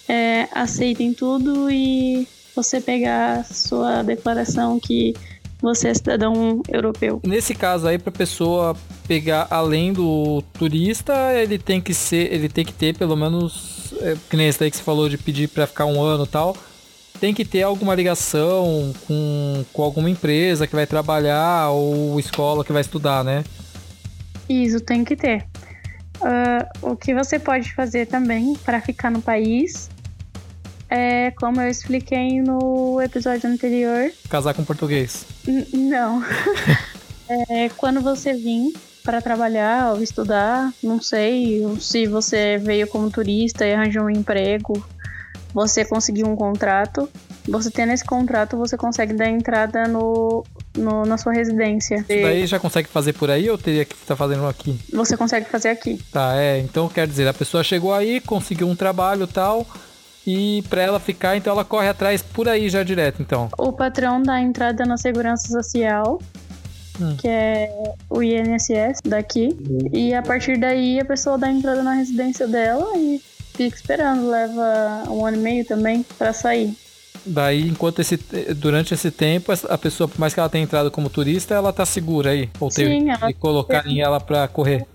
é, 0.07 0.47
aceitem 0.51 1.13
tudo 1.13 1.69
e 1.69 2.27
você 2.55 2.81
pegar 2.81 3.45
sua 3.45 4.03
declaração 4.03 4.79
que 4.79 5.13
você 5.61 5.89
é 5.89 5.93
cidadão 5.93 6.61
europeu. 6.67 7.19
Nesse 7.25 7.55
caso 7.55 7.87
aí, 7.87 7.97
para 7.97 8.11
pessoa 8.11 8.75
pegar 9.07 9.47
além 9.49 9.91
do 9.91 10.43
turista, 10.53 11.33
ele 11.33 11.57
tem 11.57 11.81
que 11.81 11.93
ser, 11.93 12.31
ele 12.31 12.47
tem 12.47 12.63
que 12.63 12.73
ter 12.73 12.95
pelo 12.95 13.15
menos, 13.15 13.93
é, 14.01 14.15
que 14.29 14.37
nem 14.37 14.47
esse 14.47 14.59
daí 14.59 14.69
que 14.69 14.77
você 14.77 14.83
falou 14.83 15.09
de 15.09 15.17
pedir 15.17 15.47
para 15.47 15.65
ficar 15.65 15.85
um 15.85 16.01
ano 16.01 16.25
e 16.25 16.27
tal, 16.27 16.55
tem 17.19 17.33
que 17.33 17.43
ter 17.43 17.63
alguma 17.63 17.95
ligação 17.95 18.93
com, 19.07 19.65
com 19.73 19.83
alguma 19.83 20.09
empresa 20.09 20.67
que 20.67 20.75
vai 20.75 20.85
trabalhar 20.85 21.69
ou 21.69 22.19
escola 22.19 22.63
que 22.63 22.71
vai 22.71 22.81
estudar, 22.81 23.23
né? 23.23 23.43
Isso, 24.47 24.79
tem 24.79 25.03
que 25.03 25.15
ter. 25.15 25.45
Uh, 26.21 26.91
o 26.91 26.95
que 26.95 27.13
você 27.13 27.37
pode 27.37 27.73
fazer 27.75 28.07
também 28.07 28.55
para 28.63 28.81
ficar 28.81 29.11
no 29.11 29.21
país 29.21 29.89
é, 30.89 31.31
como 31.31 31.61
eu 31.61 31.69
expliquei 31.69 32.41
no 32.41 33.01
episódio 33.01 33.49
anterior. 33.49 34.11
Casar 34.29 34.53
com 34.53 34.63
português. 34.63 35.25
N 35.45 35.65
não. 35.73 36.23
é, 37.49 37.69
quando 37.69 37.99
você 38.01 38.33
vir 38.33 38.73
para 39.03 39.21
trabalhar 39.21 39.93
ou 39.93 40.01
estudar, 40.01 40.73
não 40.81 41.01
sei 41.01 41.63
se 41.79 42.07
você 42.07 42.57
veio 42.57 42.87
como 42.87 43.11
turista 43.11 43.65
e 43.65 43.73
arranjou 43.73 44.03
um 44.03 44.09
emprego, 44.09 44.85
você 45.53 45.85
conseguiu 45.85 46.27
um 46.27 46.35
contrato. 46.35 47.09
Você 47.47 47.71
tendo 47.71 47.93
esse 47.93 48.03
contrato, 48.03 48.57
você 48.57 48.75
consegue 48.75 49.13
dar 49.13 49.29
entrada 49.29 49.87
no, 49.87 50.43
no, 50.77 51.05
na 51.05 51.17
sua 51.17 51.31
residência. 51.31 51.97
Isso 52.09 52.21
daí 52.21 52.45
já 52.45 52.59
consegue 52.59 52.89
fazer 52.89 53.13
por 53.13 53.31
aí 53.31 53.49
ou 53.49 53.57
teria 53.57 53.85
que 53.85 53.93
estar 53.93 54.07
tá 54.07 54.15
fazendo 54.15 54.45
aqui? 54.45 54.79
Você 54.93 55.15
consegue 55.15 55.49
fazer 55.49 55.69
aqui. 55.69 56.01
Tá, 56.11 56.35
é. 56.35 56.59
Então 56.59 56.89
quer 56.89 57.07
dizer, 57.07 57.27
a 57.27 57.33
pessoa 57.33 57.63
chegou 57.63 57.93
aí, 57.93 58.19
conseguiu 58.19 58.67
um 58.67 58.75
trabalho 58.75 59.25
tal 59.25 59.65
e 60.27 60.61
para 60.69 60.81
ela 60.81 60.99
ficar, 60.99 61.37
então 61.37 61.53
ela 61.53 61.63
corre 61.63 61.87
atrás 61.87 62.21
por 62.21 62.49
aí 62.49 62.67
já 62.69 62.83
direto, 62.83 63.21
então. 63.21 63.47
O 63.57 63.71
patrão 63.71 64.21
dá 64.21 64.41
entrada 64.41 64.85
na 64.85 64.97
segurança 64.97 65.47
social, 65.47 66.21
hum. 66.99 67.15
que 67.15 67.29
é 67.29 67.71
o 68.09 68.21
INSS 68.21 68.99
daqui, 69.05 69.57
hum. 69.57 69.89
e 69.93 70.13
a 70.13 70.21
partir 70.21 70.59
daí 70.59 70.99
a 70.99 71.05
pessoa 71.05 71.37
dá 71.37 71.49
entrada 71.49 71.81
na 71.81 71.93
residência 71.93 72.45
dela 72.45 72.85
e 72.97 73.21
fica 73.57 73.75
esperando, 73.75 74.29
leva 74.29 75.03
um 75.09 75.25
ano 75.25 75.37
e 75.37 75.39
meio 75.39 75.65
também 75.65 76.05
para 76.17 76.31
sair. 76.31 76.75
Daí, 77.25 77.67
enquanto 77.67 77.99
esse, 77.99 78.15
durante 78.55 78.93
esse 78.93 79.11
tempo, 79.11 79.51
a 79.51 79.77
pessoa, 79.77 80.07
por 80.07 80.17
mais 80.19 80.33
que 80.33 80.39
ela 80.39 80.47
tenha 80.47 80.63
entrado 80.63 80.89
como 80.89 81.09
turista, 81.09 81.55
ela 81.55 81.73
tá 81.73 81.85
segura 81.85 82.29
aí? 82.31 82.49
Ou 82.59 82.71
Sim, 82.71 83.05
tem 83.05 83.33
colocar 83.33 83.85
em 83.85 83.99
ela 83.99 84.19
para 84.19 84.47
correr? 84.47 84.85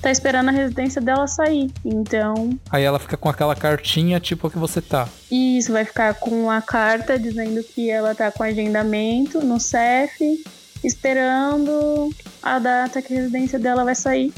tá 0.00 0.10
esperando 0.10 0.48
a 0.48 0.52
residência 0.52 1.00
dela 1.00 1.26
sair. 1.26 1.70
Então. 1.84 2.58
Aí 2.70 2.82
ela 2.84 2.98
fica 2.98 3.16
com 3.16 3.28
aquela 3.28 3.54
cartinha 3.54 4.20
tipo 4.20 4.50
que 4.50 4.58
você 4.58 4.80
tá. 4.80 5.08
Isso, 5.30 5.72
vai 5.72 5.84
ficar 5.84 6.14
com 6.14 6.50
a 6.50 6.62
carta 6.62 7.18
dizendo 7.18 7.62
que 7.62 7.90
ela 7.90 8.14
tá 8.14 8.30
com 8.30 8.42
agendamento 8.42 9.44
no 9.44 9.60
CEF, 9.60 10.44
esperando 10.82 12.10
a 12.42 12.58
data 12.58 13.02
que 13.02 13.12
a 13.12 13.16
residência 13.16 13.58
dela 13.58 13.84
vai 13.84 13.94
sair. 13.94 14.32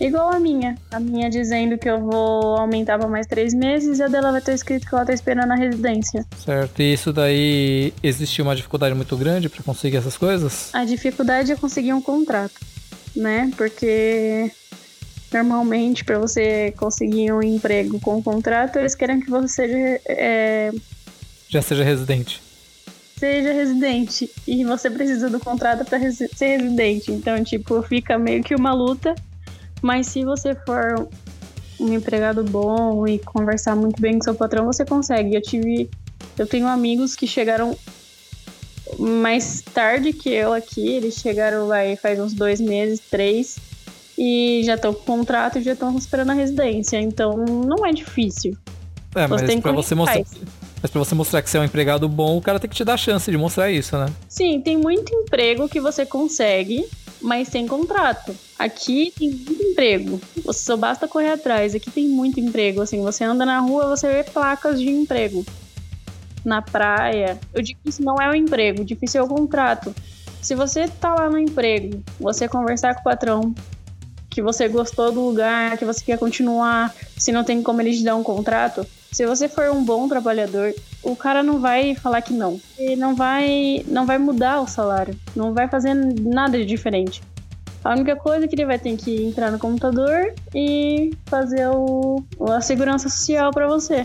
Igual 0.00 0.30
a 0.30 0.40
minha. 0.40 0.76
A 0.90 0.98
minha 0.98 1.30
dizendo 1.30 1.78
que 1.78 1.88
eu 1.88 2.00
vou 2.00 2.56
aumentar 2.56 2.98
para 2.98 3.08
mais 3.08 3.26
três 3.26 3.54
meses 3.54 3.98
e 3.98 4.02
a 4.02 4.08
dela 4.08 4.32
vai 4.32 4.40
ter 4.40 4.54
escrito 4.54 4.88
que 4.88 4.94
ela 4.94 5.04
tá 5.04 5.12
esperando 5.12 5.52
a 5.52 5.54
residência. 5.54 6.26
Certo. 6.44 6.82
E 6.82 6.92
isso 6.92 7.12
daí 7.12 7.92
existe 8.02 8.42
uma 8.42 8.56
dificuldade 8.56 8.94
muito 8.94 9.16
grande 9.16 9.48
para 9.48 9.62
conseguir 9.62 9.96
essas 9.96 10.16
coisas? 10.16 10.70
A 10.74 10.84
dificuldade 10.84 11.52
é 11.52 11.56
conseguir 11.56 11.92
um 11.92 12.02
contrato, 12.02 12.54
né? 13.14 13.50
Porque 13.56 14.50
normalmente 15.32 16.04
para 16.04 16.18
você 16.18 16.72
conseguir 16.76 17.32
um 17.32 17.42
emprego 17.42 17.98
com 18.00 18.18
um 18.18 18.22
contrato, 18.22 18.78
eles 18.78 18.94
querem 18.94 19.20
que 19.20 19.30
você 19.30 19.48
seja. 19.48 20.00
É... 20.06 20.72
Já 21.48 21.62
seja 21.62 21.84
residente. 21.84 22.42
Seja 23.16 23.52
residente. 23.52 24.28
E 24.46 24.64
você 24.64 24.90
precisa 24.90 25.30
do 25.30 25.38
contrato 25.38 25.84
para 25.84 26.00
ser 26.10 26.56
residente. 26.58 27.12
Então, 27.12 27.42
tipo, 27.44 27.80
fica 27.82 28.18
meio 28.18 28.42
que 28.42 28.54
uma 28.54 28.74
luta. 28.74 29.14
Mas 29.84 30.06
se 30.06 30.24
você 30.24 30.54
for 30.54 31.06
um 31.78 31.92
empregado 31.92 32.42
bom 32.42 33.06
e 33.06 33.18
conversar 33.18 33.76
muito 33.76 34.00
bem 34.00 34.14
com 34.14 34.24
seu 34.24 34.34
patrão, 34.34 34.64
você 34.64 34.82
consegue. 34.82 35.34
Eu 35.34 35.42
tive. 35.42 35.90
Eu 36.38 36.46
tenho 36.46 36.66
amigos 36.66 37.14
que 37.14 37.26
chegaram 37.26 37.76
mais 38.98 39.60
tarde 39.60 40.14
que 40.14 40.30
eu 40.30 40.54
aqui. 40.54 40.88
Eles 40.88 41.16
chegaram 41.16 41.66
vai 41.68 41.96
faz 41.96 42.18
uns 42.18 42.32
dois 42.32 42.62
meses, 42.62 42.98
três 43.10 43.58
e 44.16 44.62
já 44.64 44.76
estão 44.76 44.94
com 44.94 45.02
contrato 45.02 45.58
e 45.58 45.62
já 45.62 45.74
estão 45.74 45.94
esperando 45.98 46.30
a 46.30 46.34
residência. 46.34 46.98
Então 46.98 47.36
não 47.36 47.84
é 47.84 47.92
difícil. 47.92 48.56
É, 49.14 49.26
mas 49.26 49.42
para 49.60 49.72
você 49.72 49.94
mostrar. 49.94 50.24
Mas 50.80 50.90
pra 50.90 50.98
você 50.98 51.14
mostrar 51.14 51.42
que 51.42 51.50
você 51.50 51.58
é 51.58 51.60
um 51.60 51.64
empregado 51.64 52.08
bom, 52.08 52.38
o 52.38 52.40
cara 52.40 52.58
tem 52.58 52.70
que 52.70 52.76
te 52.76 52.84
dar 52.84 52.94
a 52.94 52.96
chance 52.96 53.30
de 53.30 53.36
mostrar 53.36 53.70
isso, 53.70 53.98
né? 53.98 54.06
Sim, 54.30 54.62
tem 54.62 54.78
muito 54.78 55.14
emprego 55.14 55.68
que 55.68 55.78
você 55.78 56.06
consegue, 56.06 56.86
mas 57.24 57.48
sem 57.48 57.66
contrato. 57.66 58.36
Aqui 58.58 59.10
tem 59.18 59.30
muito 59.30 59.62
emprego. 59.62 60.20
Você 60.44 60.62
só 60.62 60.76
basta 60.76 61.08
correr 61.08 61.32
atrás. 61.32 61.74
Aqui 61.74 61.90
tem 61.90 62.06
muito 62.06 62.38
emprego. 62.38 62.82
Assim, 62.82 63.00
você 63.00 63.24
anda 63.24 63.46
na 63.46 63.60
rua, 63.60 63.88
você 63.88 64.06
vê 64.12 64.22
placas 64.22 64.78
de 64.78 64.90
emprego. 64.90 65.44
Na 66.44 66.60
praia. 66.60 67.40
O 67.54 67.62
difícil 67.62 68.04
não 68.04 68.20
é 68.20 68.28
o 68.28 68.34
emprego, 68.34 68.82
o 68.82 68.84
difícil 68.84 69.22
é 69.22 69.24
o 69.24 69.28
contrato. 69.28 69.94
Se 70.42 70.54
você 70.54 70.86
tá 70.86 71.14
lá 71.14 71.30
no 71.30 71.38
emprego, 71.38 72.02
você 72.20 72.46
conversar 72.46 72.92
com 72.94 73.00
o 73.00 73.04
patrão, 73.04 73.54
que 74.28 74.42
você 74.42 74.68
gostou 74.68 75.10
do 75.10 75.22
lugar, 75.22 75.78
que 75.78 75.84
você 75.86 76.04
quer 76.04 76.18
continuar, 76.18 76.94
se 77.16 77.32
não 77.32 77.42
tem 77.42 77.62
como 77.62 77.80
eles 77.80 77.96
te 77.96 78.04
dar 78.04 78.16
um 78.16 78.22
contrato, 78.22 78.86
se 79.14 79.24
você 79.24 79.48
for 79.48 79.70
um 79.70 79.84
bom 79.84 80.08
trabalhador, 80.08 80.74
o 81.00 81.14
cara 81.14 81.40
não 81.40 81.60
vai 81.60 81.94
falar 81.94 82.20
que 82.20 82.32
não. 82.32 82.60
Ele 82.76 82.96
não 82.96 83.14
vai, 83.14 83.84
não 83.86 84.04
vai 84.04 84.18
mudar 84.18 84.60
o 84.60 84.66
salário, 84.66 85.16
não 85.36 85.54
vai 85.54 85.68
fazer 85.68 85.94
nada 85.94 86.58
de 86.58 86.64
diferente. 86.64 87.22
A 87.84 87.92
única 87.92 88.16
coisa 88.16 88.44
é 88.44 88.48
que 88.48 88.56
ele 88.56 88.66
vai 88.66 88.76
ter 88.76 88.96
que 88.96 89.24
entrar 89.24 89.52
no 89.52 89.58
computador 89.60 90.34
e 90.52 91.12
fazer 91.26 91.68
o, 91.68 92.24
a 92.50 92.60
segurança 92.60 93.08
social 93.08 93.52
para 93.52 93.68
você. 93.68 94.04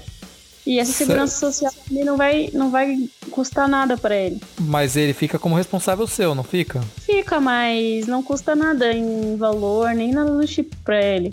E 0.63 0.78
essa 0.78 0.91
segurança 0.91 1.39
social 1.39 1.74
também 1.88 2.06
não 2.06 2.15
vai, 2.15 2.52
não 2.54 2.69
vai 2.69 3.10
custar 3.32 3.67
nada 3.67 3.98
para 3.98 4.15
ele. 4.15 4.39
Mas 4.60 4.95
ele 4.95 5.13
fica 5.13 5.39
como 5.39 5.56
responsável 5.56 6.06
seu, 6.06 6.36
não 6.36 6.43
fica? 6.43 6.82
Fica, 6.98 7.39
mas 7.41 8.06
não 8.06 8.22
custa 8.22 8.56
nada 8.56 8.93
em 8.93 9.36
valor, 9.38 9.89
nem 9.95 10.12
nada 10.12 10.30
do 10.30 10.45
tipo 10.45 10.76
pra 10.84 11.04
ele. 11.04 11.32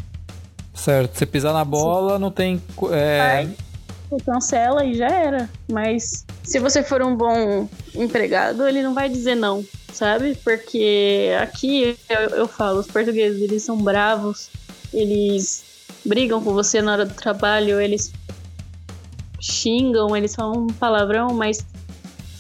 Certo, 0.77 1.17
se 1.17 1.25
pisar 1.25 1.55
na 1.55 1.65
bola, 1.65 2.15
Sim. 2.15 2.21
não 2.21 2.31
tem. 2.31 2.63
É... 2.93 3.49
Cancela 4.25 4.85
e 4.85 4.95
já 4.95 5.09
era. 5.09 5.49
Mas 5.71 6.25
se 6.43 6.59
você 6.59 6.83
for 6.83 7.03
um 7.03 7.17
bom 7.17 7.69
empregado, 7.95 8.67
ele 8.67 8.83
não 8.83 8.95
vai 8.95 9.09
dizer 9.09 9.35
não, 9.35 9.65
sabe? 9.93 10.37
Porque 10.43 11.31
aqui 11.41 11.97
eu, 12.09 12.21
eu 12.31 12.49
falo, 12.49 12.81
os 12.81 12.87
portugueses, 12.87 13.43
eles 13.43 13.63
são 13.63 13.77
bravos, 13.79 14.51
eles 14.93 15.65
brigam 16.05 16.43
com 16.43 16.53
você 16.53 16.81
na 16.81 16.93
hora 16.93 17.05
do 17.05 17.15
trabalho, 17.15 17.81
eles 17.81 18.13
xingam, 19.41 20.17
eles 20.17 20.35
falam 20.35 20.67
palavrão, 20.79 21.35
mas 21.35 21.65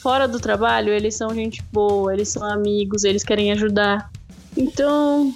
fora 0.00 0.29
do 0.29 0.38
trabalho 0.38 0.92
eles 0.92 1.16
são 1.16 1.35
gente 1.35 1.62
boa, 1.72 2.14
eles 2.14 2.29
são 2.29 2.44
amigos, 2.44 3.05
eles 3.05 3.24
querem 3.24 3.52
ajudar. 3.52 4.11
Então, 4.57 5.35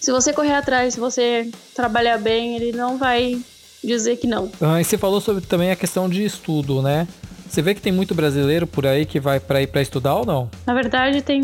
se 0.00 0.10
você 0.10 0.32
correr 0.32 0.54
atrás, 0.54 0.94
se 0.94 1.00
você 1.00 1.50
trabalhar 1.74 2.18
bem, 2.18 2.56
ele 2.56 2.72
não 2.72 2.98
vai 2.98 3.40
dizer 3.82 4.16
que 4.16 4.26
não. 4.26 4.50
Ah, 4.60 4.80
e 4.80 4.84
você 4.84 4.98
falou 4.98 5.20
sobre 5.20 5.44
também 5.46 5.70
a 5.70 5.76
questão 5.76 6.08
de 6.08 6.24
estudo, 6.24 6.82
né? 6.82 7.06
Você 7.48 7.62
vê 7.62 7.74
que 7.74 7.80
tem 7.80 7.92
muito 7.92 8.14
brasileiro 8.14 8.66
por 8.66 8.86
aí 8.86 9.04
que 9.04 9.18
vai 9.18 9.40
para 9.40 9.60
ir 9.60 9.66
para 9.66 9.82
estudar 9.82 10.14
ou 10.14 10.24
não? 10.24 10.48
Na 10.66 10.72
verdade, 10.74 11.20
tem 11.20 11.42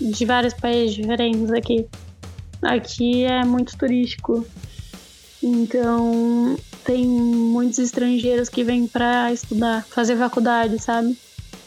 de 0.00 0.24
vários 0.24 0.54
países 0.54 0.94
diferentes 0.94 1.50
aqui. 1.50 1.86
Aqui 2.62 3.24
é 3.24 3.44
muito 3.44 3.76
turístico. 3.76 4.46
Então, 5.42 6.56
tem 6.84 7.06
muitos 7.06 7.78
estrangeiros 7.78 8.48
que 8.48 8.62
vêm 8.62 8.86
para 8.86 9.32
estudar, 9.32 9.84
fazer 9.86 10.16
faculdade, 10.16 10.78
sabe? 10.78 11.16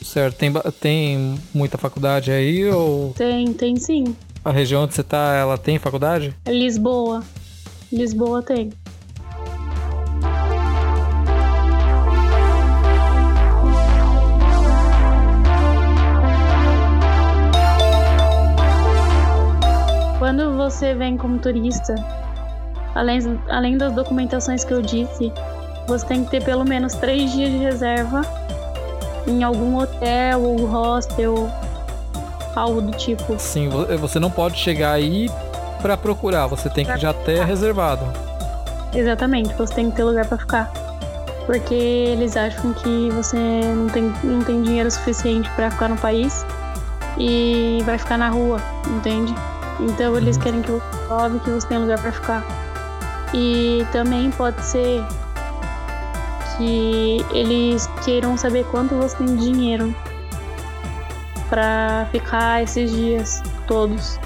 Certo. 0.02 0.38
Tem, 0.38 0.52
tem 0.80 1.40
muita 1.54 1.78
faculdade 1.78 2.32
aí 2.32 2.70
ou. 2.70 3.14
Tem, 3.14 3.52
tem 3.54 3.76
sim. 3.78 4.16
A 4.46 4.52
região 4.52 4.84
onde 4.84 4.94
você 4.94 5.04
tá, 5.04 5.34
ela 5.34 5.58
tem 5.58 5.80
faculdade? 5.80 6.36
Lisboa. 6.48 7.24
Lisboa 7.92 8.42
tem. 8.42 8.72
Você 20.84 20.94
vem 20.94 21.16
como 21.16 21.40
turista, 21.40 21.96
além, 22.94 23.40
além 23.50 23.78
das 23.78 23.94
documentações 23.94 24.66
que 24.66 24.74
eu 24.74 24.82
disse, 24.82 25.32
você 25.88 26.06
tem 26.06 26.26
que 26.26 26.32
ter 26.32 26.44
pelo 26.44 26.66
menos 26.66 26.94
três 26.96 27.32
dias 27.32 27.50
de 27.50 27.58
reserva 27.58 28.22
em 29.26 29.44
algum 29.44 29.78
hotel 29.78 30.42
ou 30.42 30.66
hostel, 30.66 31.50
algo 32.54 32.82
do 32.82 32.92
tipo. 32.98 33.40
Sim, 33.40 33.70
você 33.98 34.20
não 34.20 34.30
pode 34.30 34.58
chegar 34.58 34.92
aí 34.92 35.30
para 35.82 35.96
procurar, 35.96 36.48
você 36.48 36.70
tem 36.70 36.86
que 36.86 36.98
já 36.98 37.14
ter 37.14 37.46
reservado. 37.46 38.06
Exatamente, 38.94 39.54
você 39.54 39.76
tem 39.76 39.90
que 39.90 39.96
ter 39.96 40.04
lugar 40.04 40.28
para 40.28 40.38
ficar. 40.38 40.74
Porque 41.46 41.74
eles 41.74 42.36
acham 42.36 42.74
que 42.74 43.10
você 43.12 43.38
não 43.38 43.88
tem, 43.88 44.14
não 44.22 44.44
tem 44.44 44.62
dinheiro 44.62 44.92
suficiente 44.92 45.50
para 45.52 45.72
ficar 45.72 45.88
no 45.88 45.98
país 45.98 46.46
e 47.18 47.82
vai 47.86 47.98
ficar 47.98 48.18
na 48.18 48.28
rua, 48.28 48.58
entende? 48.98 49.34
Então 49.80 50.18
eles 50.18 50.38
uhum. 50.38 50.44
querem 50.44 50.62
que 50.62 50.72
você 50.72 50.84
prove 51.08 51.40
que 51.40 51.50
você 51.50 51.68
tem 51.68 51.78
lugar 51.78 52.00
para 52.00 52.12
ficar. 52.12 52.44
E 53.34 53.86
também 53.92 54.30
pode 54.32 54.64
ser 54.64 55.04
que 56.58 57.26
eles 57.32 57.88
queiram 58.06 58.38
saber 58.38 58.64
quanto 58.66 58.96
você 58.96 59.18
tem 59.18 59.36
de 59.36 59.52
dinheiro 59.52 59.96
para 61.50 62.08
ficar 62.12 62.64
esses 62.64 62.92
dias 62.92 63.42
todos. 63.68 64.20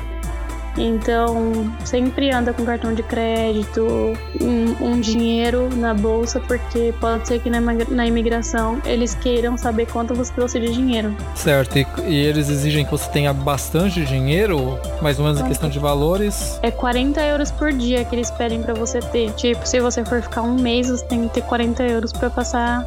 Então, 0.77 1.73
sempre 1.83 2.31
anda 2.31 2.53
com 2.53 2.63
cartão 2.63 2.93
de 2.93 3.01
crédito, 3.01 4.13
um, 4.39 4.85
um 4.85 4.99
dinheiro 4.99 5.69
na 5.75 5.93
bolsa, 5.93 6.39
porque 6.39 6.93
pode 6.99 7.27
ser 7.27 7.39
que 7.39 7.49
na, 7.49 7.59
na, 7.59 8.05
imigração 8.05 8.79
eles 8.85 9.15
queiram 9.15 9.57
saber 9.57 9.87
quanto 9.87 10.13
você 10.13 10.31
trouxe 10.33 10.59
de 10.59 10.71
dinheiro. 10.71 11.15
Certo, 11.35 11.77
e, 11.77 11.87
e, 12.05 12.15
eles 12.15 12.49
exigem 12.49 12.85
que 12.85 12.91
você 12.91 13.09
tenha 13.09 13.33
bastante 13.33 14.05
dinheiro, 14.05 14.79
mais 15.01 15.17
ou 15.17 15.25
menos 15.25 15.41
em 15.41 15.45
questão 15.45 15.69
de 15.69 15.79
valores? 15.79 16.59
É 16.61 16.69
40 16.69 17.21
euros 17.21 17.51
por 17.51 17.73
dia 17.73 18.05
que 18.05 18.15
eles 18.15 18.29
pedem 18.31 18.61
para 18.61 18.73
você 18.73 18.99
ter. 18.99 19.31
Tipo, 19.33 19.67
se 19.67 19.79
você 19.79 20.05
for 20.05 20.21
ficar 20.21 20.43
um 20.43 20.55
mês, 20.55 20.89
você 20.89 21.05
tem 21.05 21.27
que 21.27 21.33
ter 21.33 21.41
40 21.41 21.83
euros 21.83 22.13
para 22.13 22.29
passar 22.29 22.85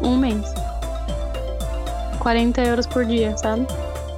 um 0.00 0.16
mês. 0.16 0.54
40 2.20 2.60
euros 2.62 2.86
por 2.86 3.04
dia, 3.04 3.36
sabe? 3.36 3.66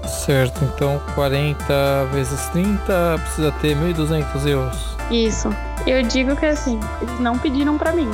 Certo, 0.07 0.65
então 0.65 1.01
40 1.15 2.07
vezes 2.13 2.41
30 2.51 3.19
precisa 3.23 3.53
ter 3.61 3.77
1.200 3.77 4.47
euros. 4.47 4.97
Isso. 5.11 5.49
Eu 5.87 6.03
digo 6.03 6.37
que 6.37 6.47
assim, 6.47 6.79
eles 7.01 7.21
não 7.21 7.39
pediram 7.39 7.77
pra 7.79 7.93
mim. 7.93 8.09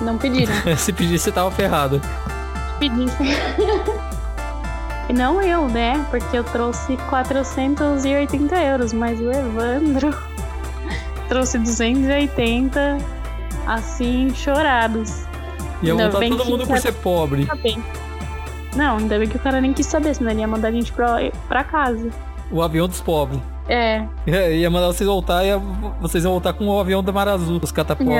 Não 0.00 0.18
pediram. 0.18 0.52
Se 0.76 0.92
pedisse, 0.92 1.30
tava 1.32 1.50
ferrado. 1.50 2.00
Pedisse. 2.78 3.16
não 5.14 5.40
eu, 5.40 5.68
né? 5.68 6.04
Porque 6.10 6.36
eu 6.36 6.44
trouxe 6.44 6.96
480 7.08 8.54
euros, 8.56 8.92
mas 8.92 9.20
o 9.20 9.30
Evandro 9.30 10.14
trouxe 11.28 11.58
280, 11.58 12.98
assim, 13.66 14.32
chorados. 14.34 15.24
Ia 15.82 15.94
montar 15.94 16.20
todo 16.20 16.44
mundo 16.44 16.66
por 16.66 16.78
ser 16.78 16.92
pobre. 16.92 17.46
Tá 17.46 17.54
bem. 17.54 17.82
Não, 18.76 18.98
ainda 18.98 19.18
bem 19.18 19.28
que 19.28 19.36
o 19.36 19.40
cara 19.40 19.60
nem 19.60 19.72
quis 19.72 19.86
saber, 19.86 20.14
senão 20.14 20.30
ele 20.30 20.40
ia 20.40 20.48
mandar 20.48 20.68
a 20.68 20.72
gente 20.72 20.92
pra, 20.92 21.18
pra 21.48 21.64
casa. 21.64 22.10
O 22.50 22.62
avião 22.62 22.86
dos 22.86 23.00
pobres. 23.00 23.40
É. 23.68 24.04
é 24.26 24.56
ia 24.56 24.70
mandar 24.70 24.86
vocês 24.88 25.08
voltar 25.08 25.44
e 25.44 25.50
vocês 26.00 26.22
iam 26.22 26.32
voltar 26.32 26.52
com 26.52 26.68
o 26.68 26.78
avião 26.78 27.02
da 27.02 27.10
Mar 27.10 27.26
Azul, 27.26 27.58
os 27.62 27.72
catapultos. 27.72 28.14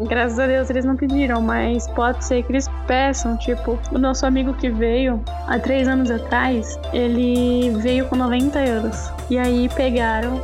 Graças 0.00 0.38
a 0.38 0.46
Deus 0.46 0.70
eles 0.70 0.84
não 0.84 0.96
pediram, 0.96 1.40
mas 1.42 1.86
pode 1.88 2.24
ser 2.24 2.42
que 2.42 2.52
eles 2.52 2.68
peçam. 2.86 3.36
Tipo, 3.36 3.78
o 3.92 3.98
nosso 3.98 4.24
amigo 4.24 4.54
que 4.54 4.70
veio 4.70 5.22
há 5.46 5.58
três 5.58 5.86
anos 5.86 6.10
atrás, 6.10 6.78
ele 6.92 7.70
veio 7.78 8.06
com 8.06 8.16
90 8.16 8.58
euros. 8.64 9.12
E 9.28 9.38
aí 9.38 9.68
pegaram 9.74 10.40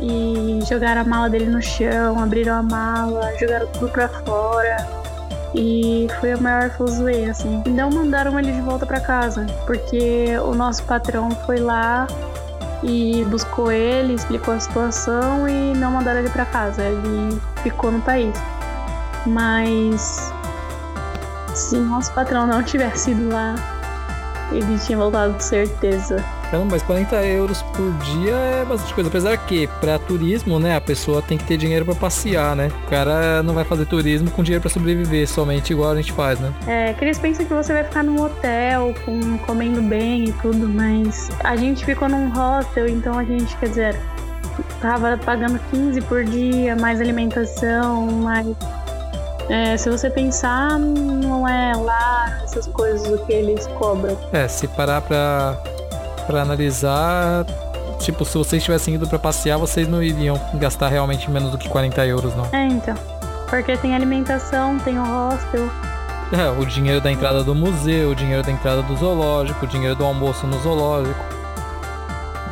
e 0.00 0.60
jogaram 0.68 1.00
a 1.02 1.04
mala 1.04 1.30
dele 1.30 1.46
no 1.46 1.62
chão, 1.62 2.18
abriram 2.20 2.56
a 2.56 2.62
mala, 2.62 3.32
jogaram 3.38 3.66
tudo 3.68 3.90
pra 3.90 4.08
fora. 4.08 5.00
E 5.54 6.06
foi 6.20 6.32
a 6.32 6.36
maior 6.36 6.70
fuzuê, 6.70 7.24
assim. 7.24 7.62
Não 7.66 7.90
mandaram 7.90 8.38
ele 8.38 8.52
de 8.52 8.60
volta 8.60 8.86
para 8.86 9.00
casa, 9.00 9.46
porque 9.66 10.26
o 10.44 10.54
nosso 10.54 10.82
patrão 10.84 11.30
foi 11.44 11.58
lá 11.58 12.06
e 12.82 13.24
buscou 13.24 13.70
ele, 13.70 14.14
explicou 14.14 14.54
a 14.54 14.60
situação 14.60 15.48
e 15.48 15.74
não 15.76 15.90
mandaram 15.92 16.20
ele 16.20 16.30
para 16.30 16.44
casa. 16.46 16.82
Ele 16.82 17.40
ficou 17.62 17.90
no 17.90 18.00
país. 18.00 18.34
Mas 19.26 20.32
se 21.54 21.76
nosso 21.76 22.12
patrão 22.12 22.46
não 22.46 22.62
tivesse 22.64 23.10
ido 23.10 23.28
lá, 23.28 23.54
ele 24.52 24.78
tinha 24.78 24.96
voltado 24.96 25.40
certeza. 25.42 26.24
Caramba, 26.50 26.72
mas 26.72 26.82
40 26.82 27.14
euros 27.26 27.62
por 27.62 27.92
dia 27.98 28.34
é 28.34 28.64
bastante 28.64 28.92
coisa. 28.92 29.08
Apesar 29.08 29.36
que, 29.36 29.68
pra 29.80 29.98
turismo, 29.98 30.58
né, 30.58 30.76
a 30.76 30.80
pessoa 30.80 31.22
tem 31.22 31.38
que 31.38 31.44
ter 31.44 31.56
dinheiro 31.56 31.84
pra 31.84 31.94
passear, 31.94 32.56
né? 32.56 32.70
O 32.86 32.90
cara 32.90 33.42
não 33.42 33.54
vai 33.54 33.64
fazer 33.64 33.86
turismo 33.86 34.30
com 34.30 34.42
dinheiro 34.42 34.60
pra 34.60 34.70
sobreviver, 34.70 35.28
somente 35.28 35.72
igual 35.72 35.92
a 35.92 35.96
gente 35.96 36.12
faz, 36.12 36.40
né? 36.40 36.52
É, 36.66 36.92
que 36.92 37.04
eles 37.04 37.18
pensam 37.18 37.46
que 37.46 37.54
você 37.54 37.72
vai 37.72 37.84
ficar 37.84 38.02
num 38.02 38.20
hotel, 38.20 38.92
com, 39.04 39.38
comendo 39.38 39.80
bem 39.80 40.24
e 40.24 40.32
tudo, 40.32 40.68
mas 40.68 41.30
a 41.44 41.54
gente 41.54 41.84
ficou 41.84 42.08
num 42.08 42.28
hostel, 42.30 42.88
então 42.88 43.16
a 43.16 43.22
gente, 43.22 43.56
quer 43.56 43.68
dizer, 43.68 43.96
tava 44.80 45.16
pagando 45.18 45.60
15 45.70 46.00
por 46.02 46.24
dia, 46.24 46.74
mais 46.74 47.00
alimentação, 47.00 48.06
mais. 48.06 48.46
É, 49.48 49.76
se 49.76 49.88
você 49.90 50.10
pensar, 50.10 50.78
não 50.78 51.46
é 51.46 51.74
lá 51.74 52.40
essas 52.42 52.66
coisas 52.68 53.08
o 53.08 53.24
que 53.24 53.32
eles 53.32 53.66
cobram. 53.78 54.16
É, 54.32 54.46
se 54.46 54.68
parar 54.68 55.00
pra 55.00 55.60
para 56.30 56.42
analisar, 56.42 57.44
tipo, 57.98 58.24
se 58.24 58.38
vocês 58.38 58.62
tivessem 58.62 58.94
ido 58.94 59.06
para 59.08 59.18
passear, 59.18 59.58
vocês 59.58 59.88
não 59.88 60.00
iriam 60.00 60.40
gastar 60.54 60.88
realmente 60.88 61.28
menos 61.28 61.50
do 61.50 61.58
que 61.58 61.68
40 61.68 62.06
euros, 62.06 62.36
não. 62.36 62.46
É, 62.52 62.68
então. 62.68 62.94
Porque 63.48 63.76
tem 63.76 63.96
alimentação, 63.96 64.78
tem 64.78 64.96
o 64.96 65.02
hostel. 65.02 65.68
É, 66.32 66.48
o 66.56 66.64
dinheiro 66.64 67.00
da 67.00 67.10
entrada 67.10 67.42
do 67.42 67.52
museu, 67.52 68.10
o 68.10 68.14
dinheiro 68.14 68.44
da 68.44 68.52
entrada 68.52 68.80
do 68.82 68.96
zoológico, 68.96 69.64
o 69.64 69.68
dinheiro 69.68 69.96
do 69.96 70.04
almoço 70.04 70.46
no 70.46 70.56
zoológico. 70.60 71.18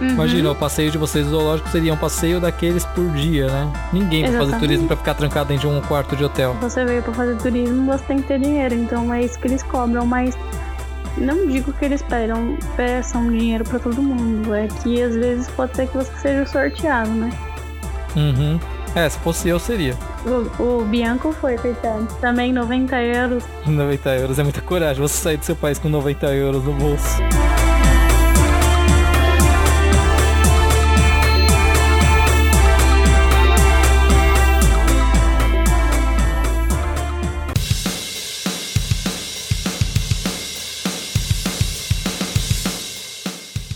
Uhum. 0.01 0.09
Imagina, 0.09 0.51
o 0.51 0.55
passeio 0.57 0.91
de 0.91 0.99
vocês 0.99 1.25
zoológico 1.27 1.69
seria 1.69 1.95
um 1.95 1.97
passeio 1.97 2.41
daqueles 2.41 2.85
por 2.85 3.09
dia, 3.11 3.47
né? 3.47 3.73
Ninguém 3.93 4.29
vai 4.29 4.39
fazer 4.39 4.59
turismo 4.59 4.89
para 4.89 4.97
ficar 4.97 5.15
trancado 5.15 5.49
dentro 5.51 5.69
de 5.69 5.77
um 5.77 5.81
quarto 5.83 6.17
de 6.17 6.25
hotel. 6.25 6.57
Você 6.61 6.85
veio 6.85 7.03
para 7.03 7.13
fazer 7.13 7.37
turismo, 7.37 7.87
você 7.93 8.05
tem 8.05 8.17
que 8.19 8.27
ter 8.27 8.41
dinheiro, 8.41 8.75
então 8.75 9.15
é 9.15 9.23
isso 9.23 9.39
que 9.39 9.47
eles 9.47 9.63
cobram, 9.63 10.05
mas 10.05 10.37
não 11.21 11.47
digo 11.47 11.73
que 11.73 11.85
eles 11.85 12.03
pedam, 12.03 12.57
peçam 12.77 13.31
dinheiro 13.31 13.65
para 13.65 13.79
todo 13.79 14.03
mundo. 14.03 14.55
É 14.55 14.69
que 14.69 15.03
às 15.03 15.15
vezes 15.15 15.49
pode 15.51 15.77
ser 15.77 15.89
que 15.89 15.97
você 15.97 16.13
seja 16.17 16.47
sorteado, 16.47 17.11
né? 17.11 17.31
Uhum. 18.17 18.59
É, 18.95 19.09
se 19.09 19.19
fosse 19.19 19.49
eu, 19.49 19.59
seria. 19.59 19.95
O, 20.27 20.81
o 20.81 20.85
Bianco 20.85 21.33
foi, 21.33 21.57
coitado. 21.57 22.07
Também 22.21 22.53
90 22.53 23.03
euros. 23.03 23.45
90 23.67 24.11
euros 24.17 24.39
é 24.39 24.43
muita 24.43 24.61
coragem. 24.61 25.01
Você 25.01 25.15
sair 25.15 25.37
do 25.37 25.45
seu 25.45 25.57
país 25.57 25.79
com 25.79 25.89
90 25.89 26.27
euros 26.35 26.65
no 26.65 26.73
bolso. 26.73 27.19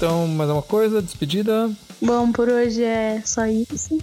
Então, 0.03 0.27
mais 0.27 0.51
uma 0.51 0.63
coisa? 0.63 1.01
Despedida? 1.01 1.71
Bom, 2.01 2.33
por 2.33 2.49
hoje 2.49 2.83
é 2.83 3.23
só 3.25 3.47
isso. 3.47 3.99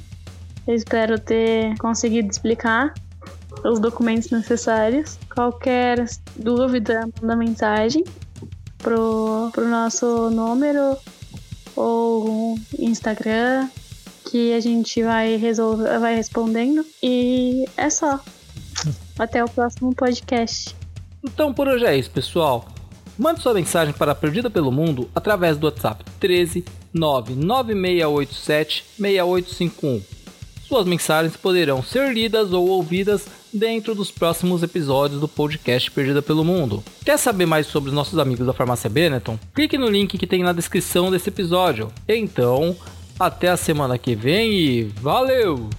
Eu 0.66 0.74
espero 0.74 1.20
ter 1.20 1.78
conseguido 1.78 2.30
explicar 2.30 2.94
os 3.66 3.82
documentos 3.82 4.32
necessários. 4.32 5.20
Qualquer 5.36 6.06
dúvida, 6.38 7.02
manda 7.22 7.36
mensagem 7.36 8.06
pro, 8.78 9.50
pro 9.52 9.68
nosso 9.68 10.30
número 10.30 10.96
ou 11.76 12.58
Instagram 12.80 13.68
que 14.32 14.54
a 14.54 14.62
gente 14.62 15.04
vai 15.04 15.36
resolver, 15.36 16.00
vai 16.00 16.16
respondendo. 16.16 16.86
E 17.04 17.66
é 17.76 17.90
só. 17.90 18.22
Até 19.20 19.44
o 19.44 19.50
próximo 19.50 19.94
podcast. 19.94 20.74
Então 21.22 21.54
por 21.54 21.68
hoje 21.68 21.86
é 21.86 21.98
isso, 21.98 22.10
pessoal. 22.10 22.66
Mande 23.20 23.42
sua 23.42 23.54
mensagem 23.54 23.94
para 23.94 24.16
Perdida 24.16 24.50
pelo 24.50 24.72
Mundo 24.72 25.10
através 25.14 25.58
do 25.58 25.66
WhatsApp 25.66 26.06
13 26.22 26.64
99687 26.94 28.86
6851. 28.98 30.02
Suas 30.66 30.88
mensagens 30.88 31.36
poderão 31.36 31.84
ser 31.84 32.14
lidas 32.14 32.54
ou 32.54 32.70
ouvidas 32.70 33.28
dentro 33.54 33.94
dos 33.94 34.10
próximos 34.10 34.64
episódios 34.64 35.20
do 35.20 35.28
podcast 35.28 35.92
Perdida 35.92 36.22
pelo 36.22 36.46
Mundo. 36.46 36.82
Quer 37.04 37.18
saber 37.18 37.46
mais 37.46 37.68
sobre 37.68 37.90
os 37.90 37.96
nossos 37.96 38.18
amigos 38.18 38.48
da 38.48 38.54
Farmácia 38.54 38.90
Benetton? 38.90 39.38
Clique 39.54 39.78
no 39.78 39.90
link 39.90 40.18
que 40.18 40.26
tem 40.28 40.42
na 40.42 40.54
descrição 40.54 41.12
desse 41.12 41.28
episódio. 41.28 41.92
Então, 42.08 42.74
até 43.20 43.50
a 43.50 43.58
semana 43.58 43.98
que 43.98 44.16
vem 44.16 44.54
e 44.54 44.84
valeu! 44.84 45.70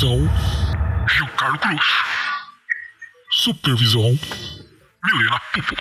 Edição 0.00 0.18
Gilcarlo 1.06 1.58
Cruz. 1.58 1.84
Supervisão 3.32 4.18
Milena 5.04 5.40
Pupo. 5.52 5.76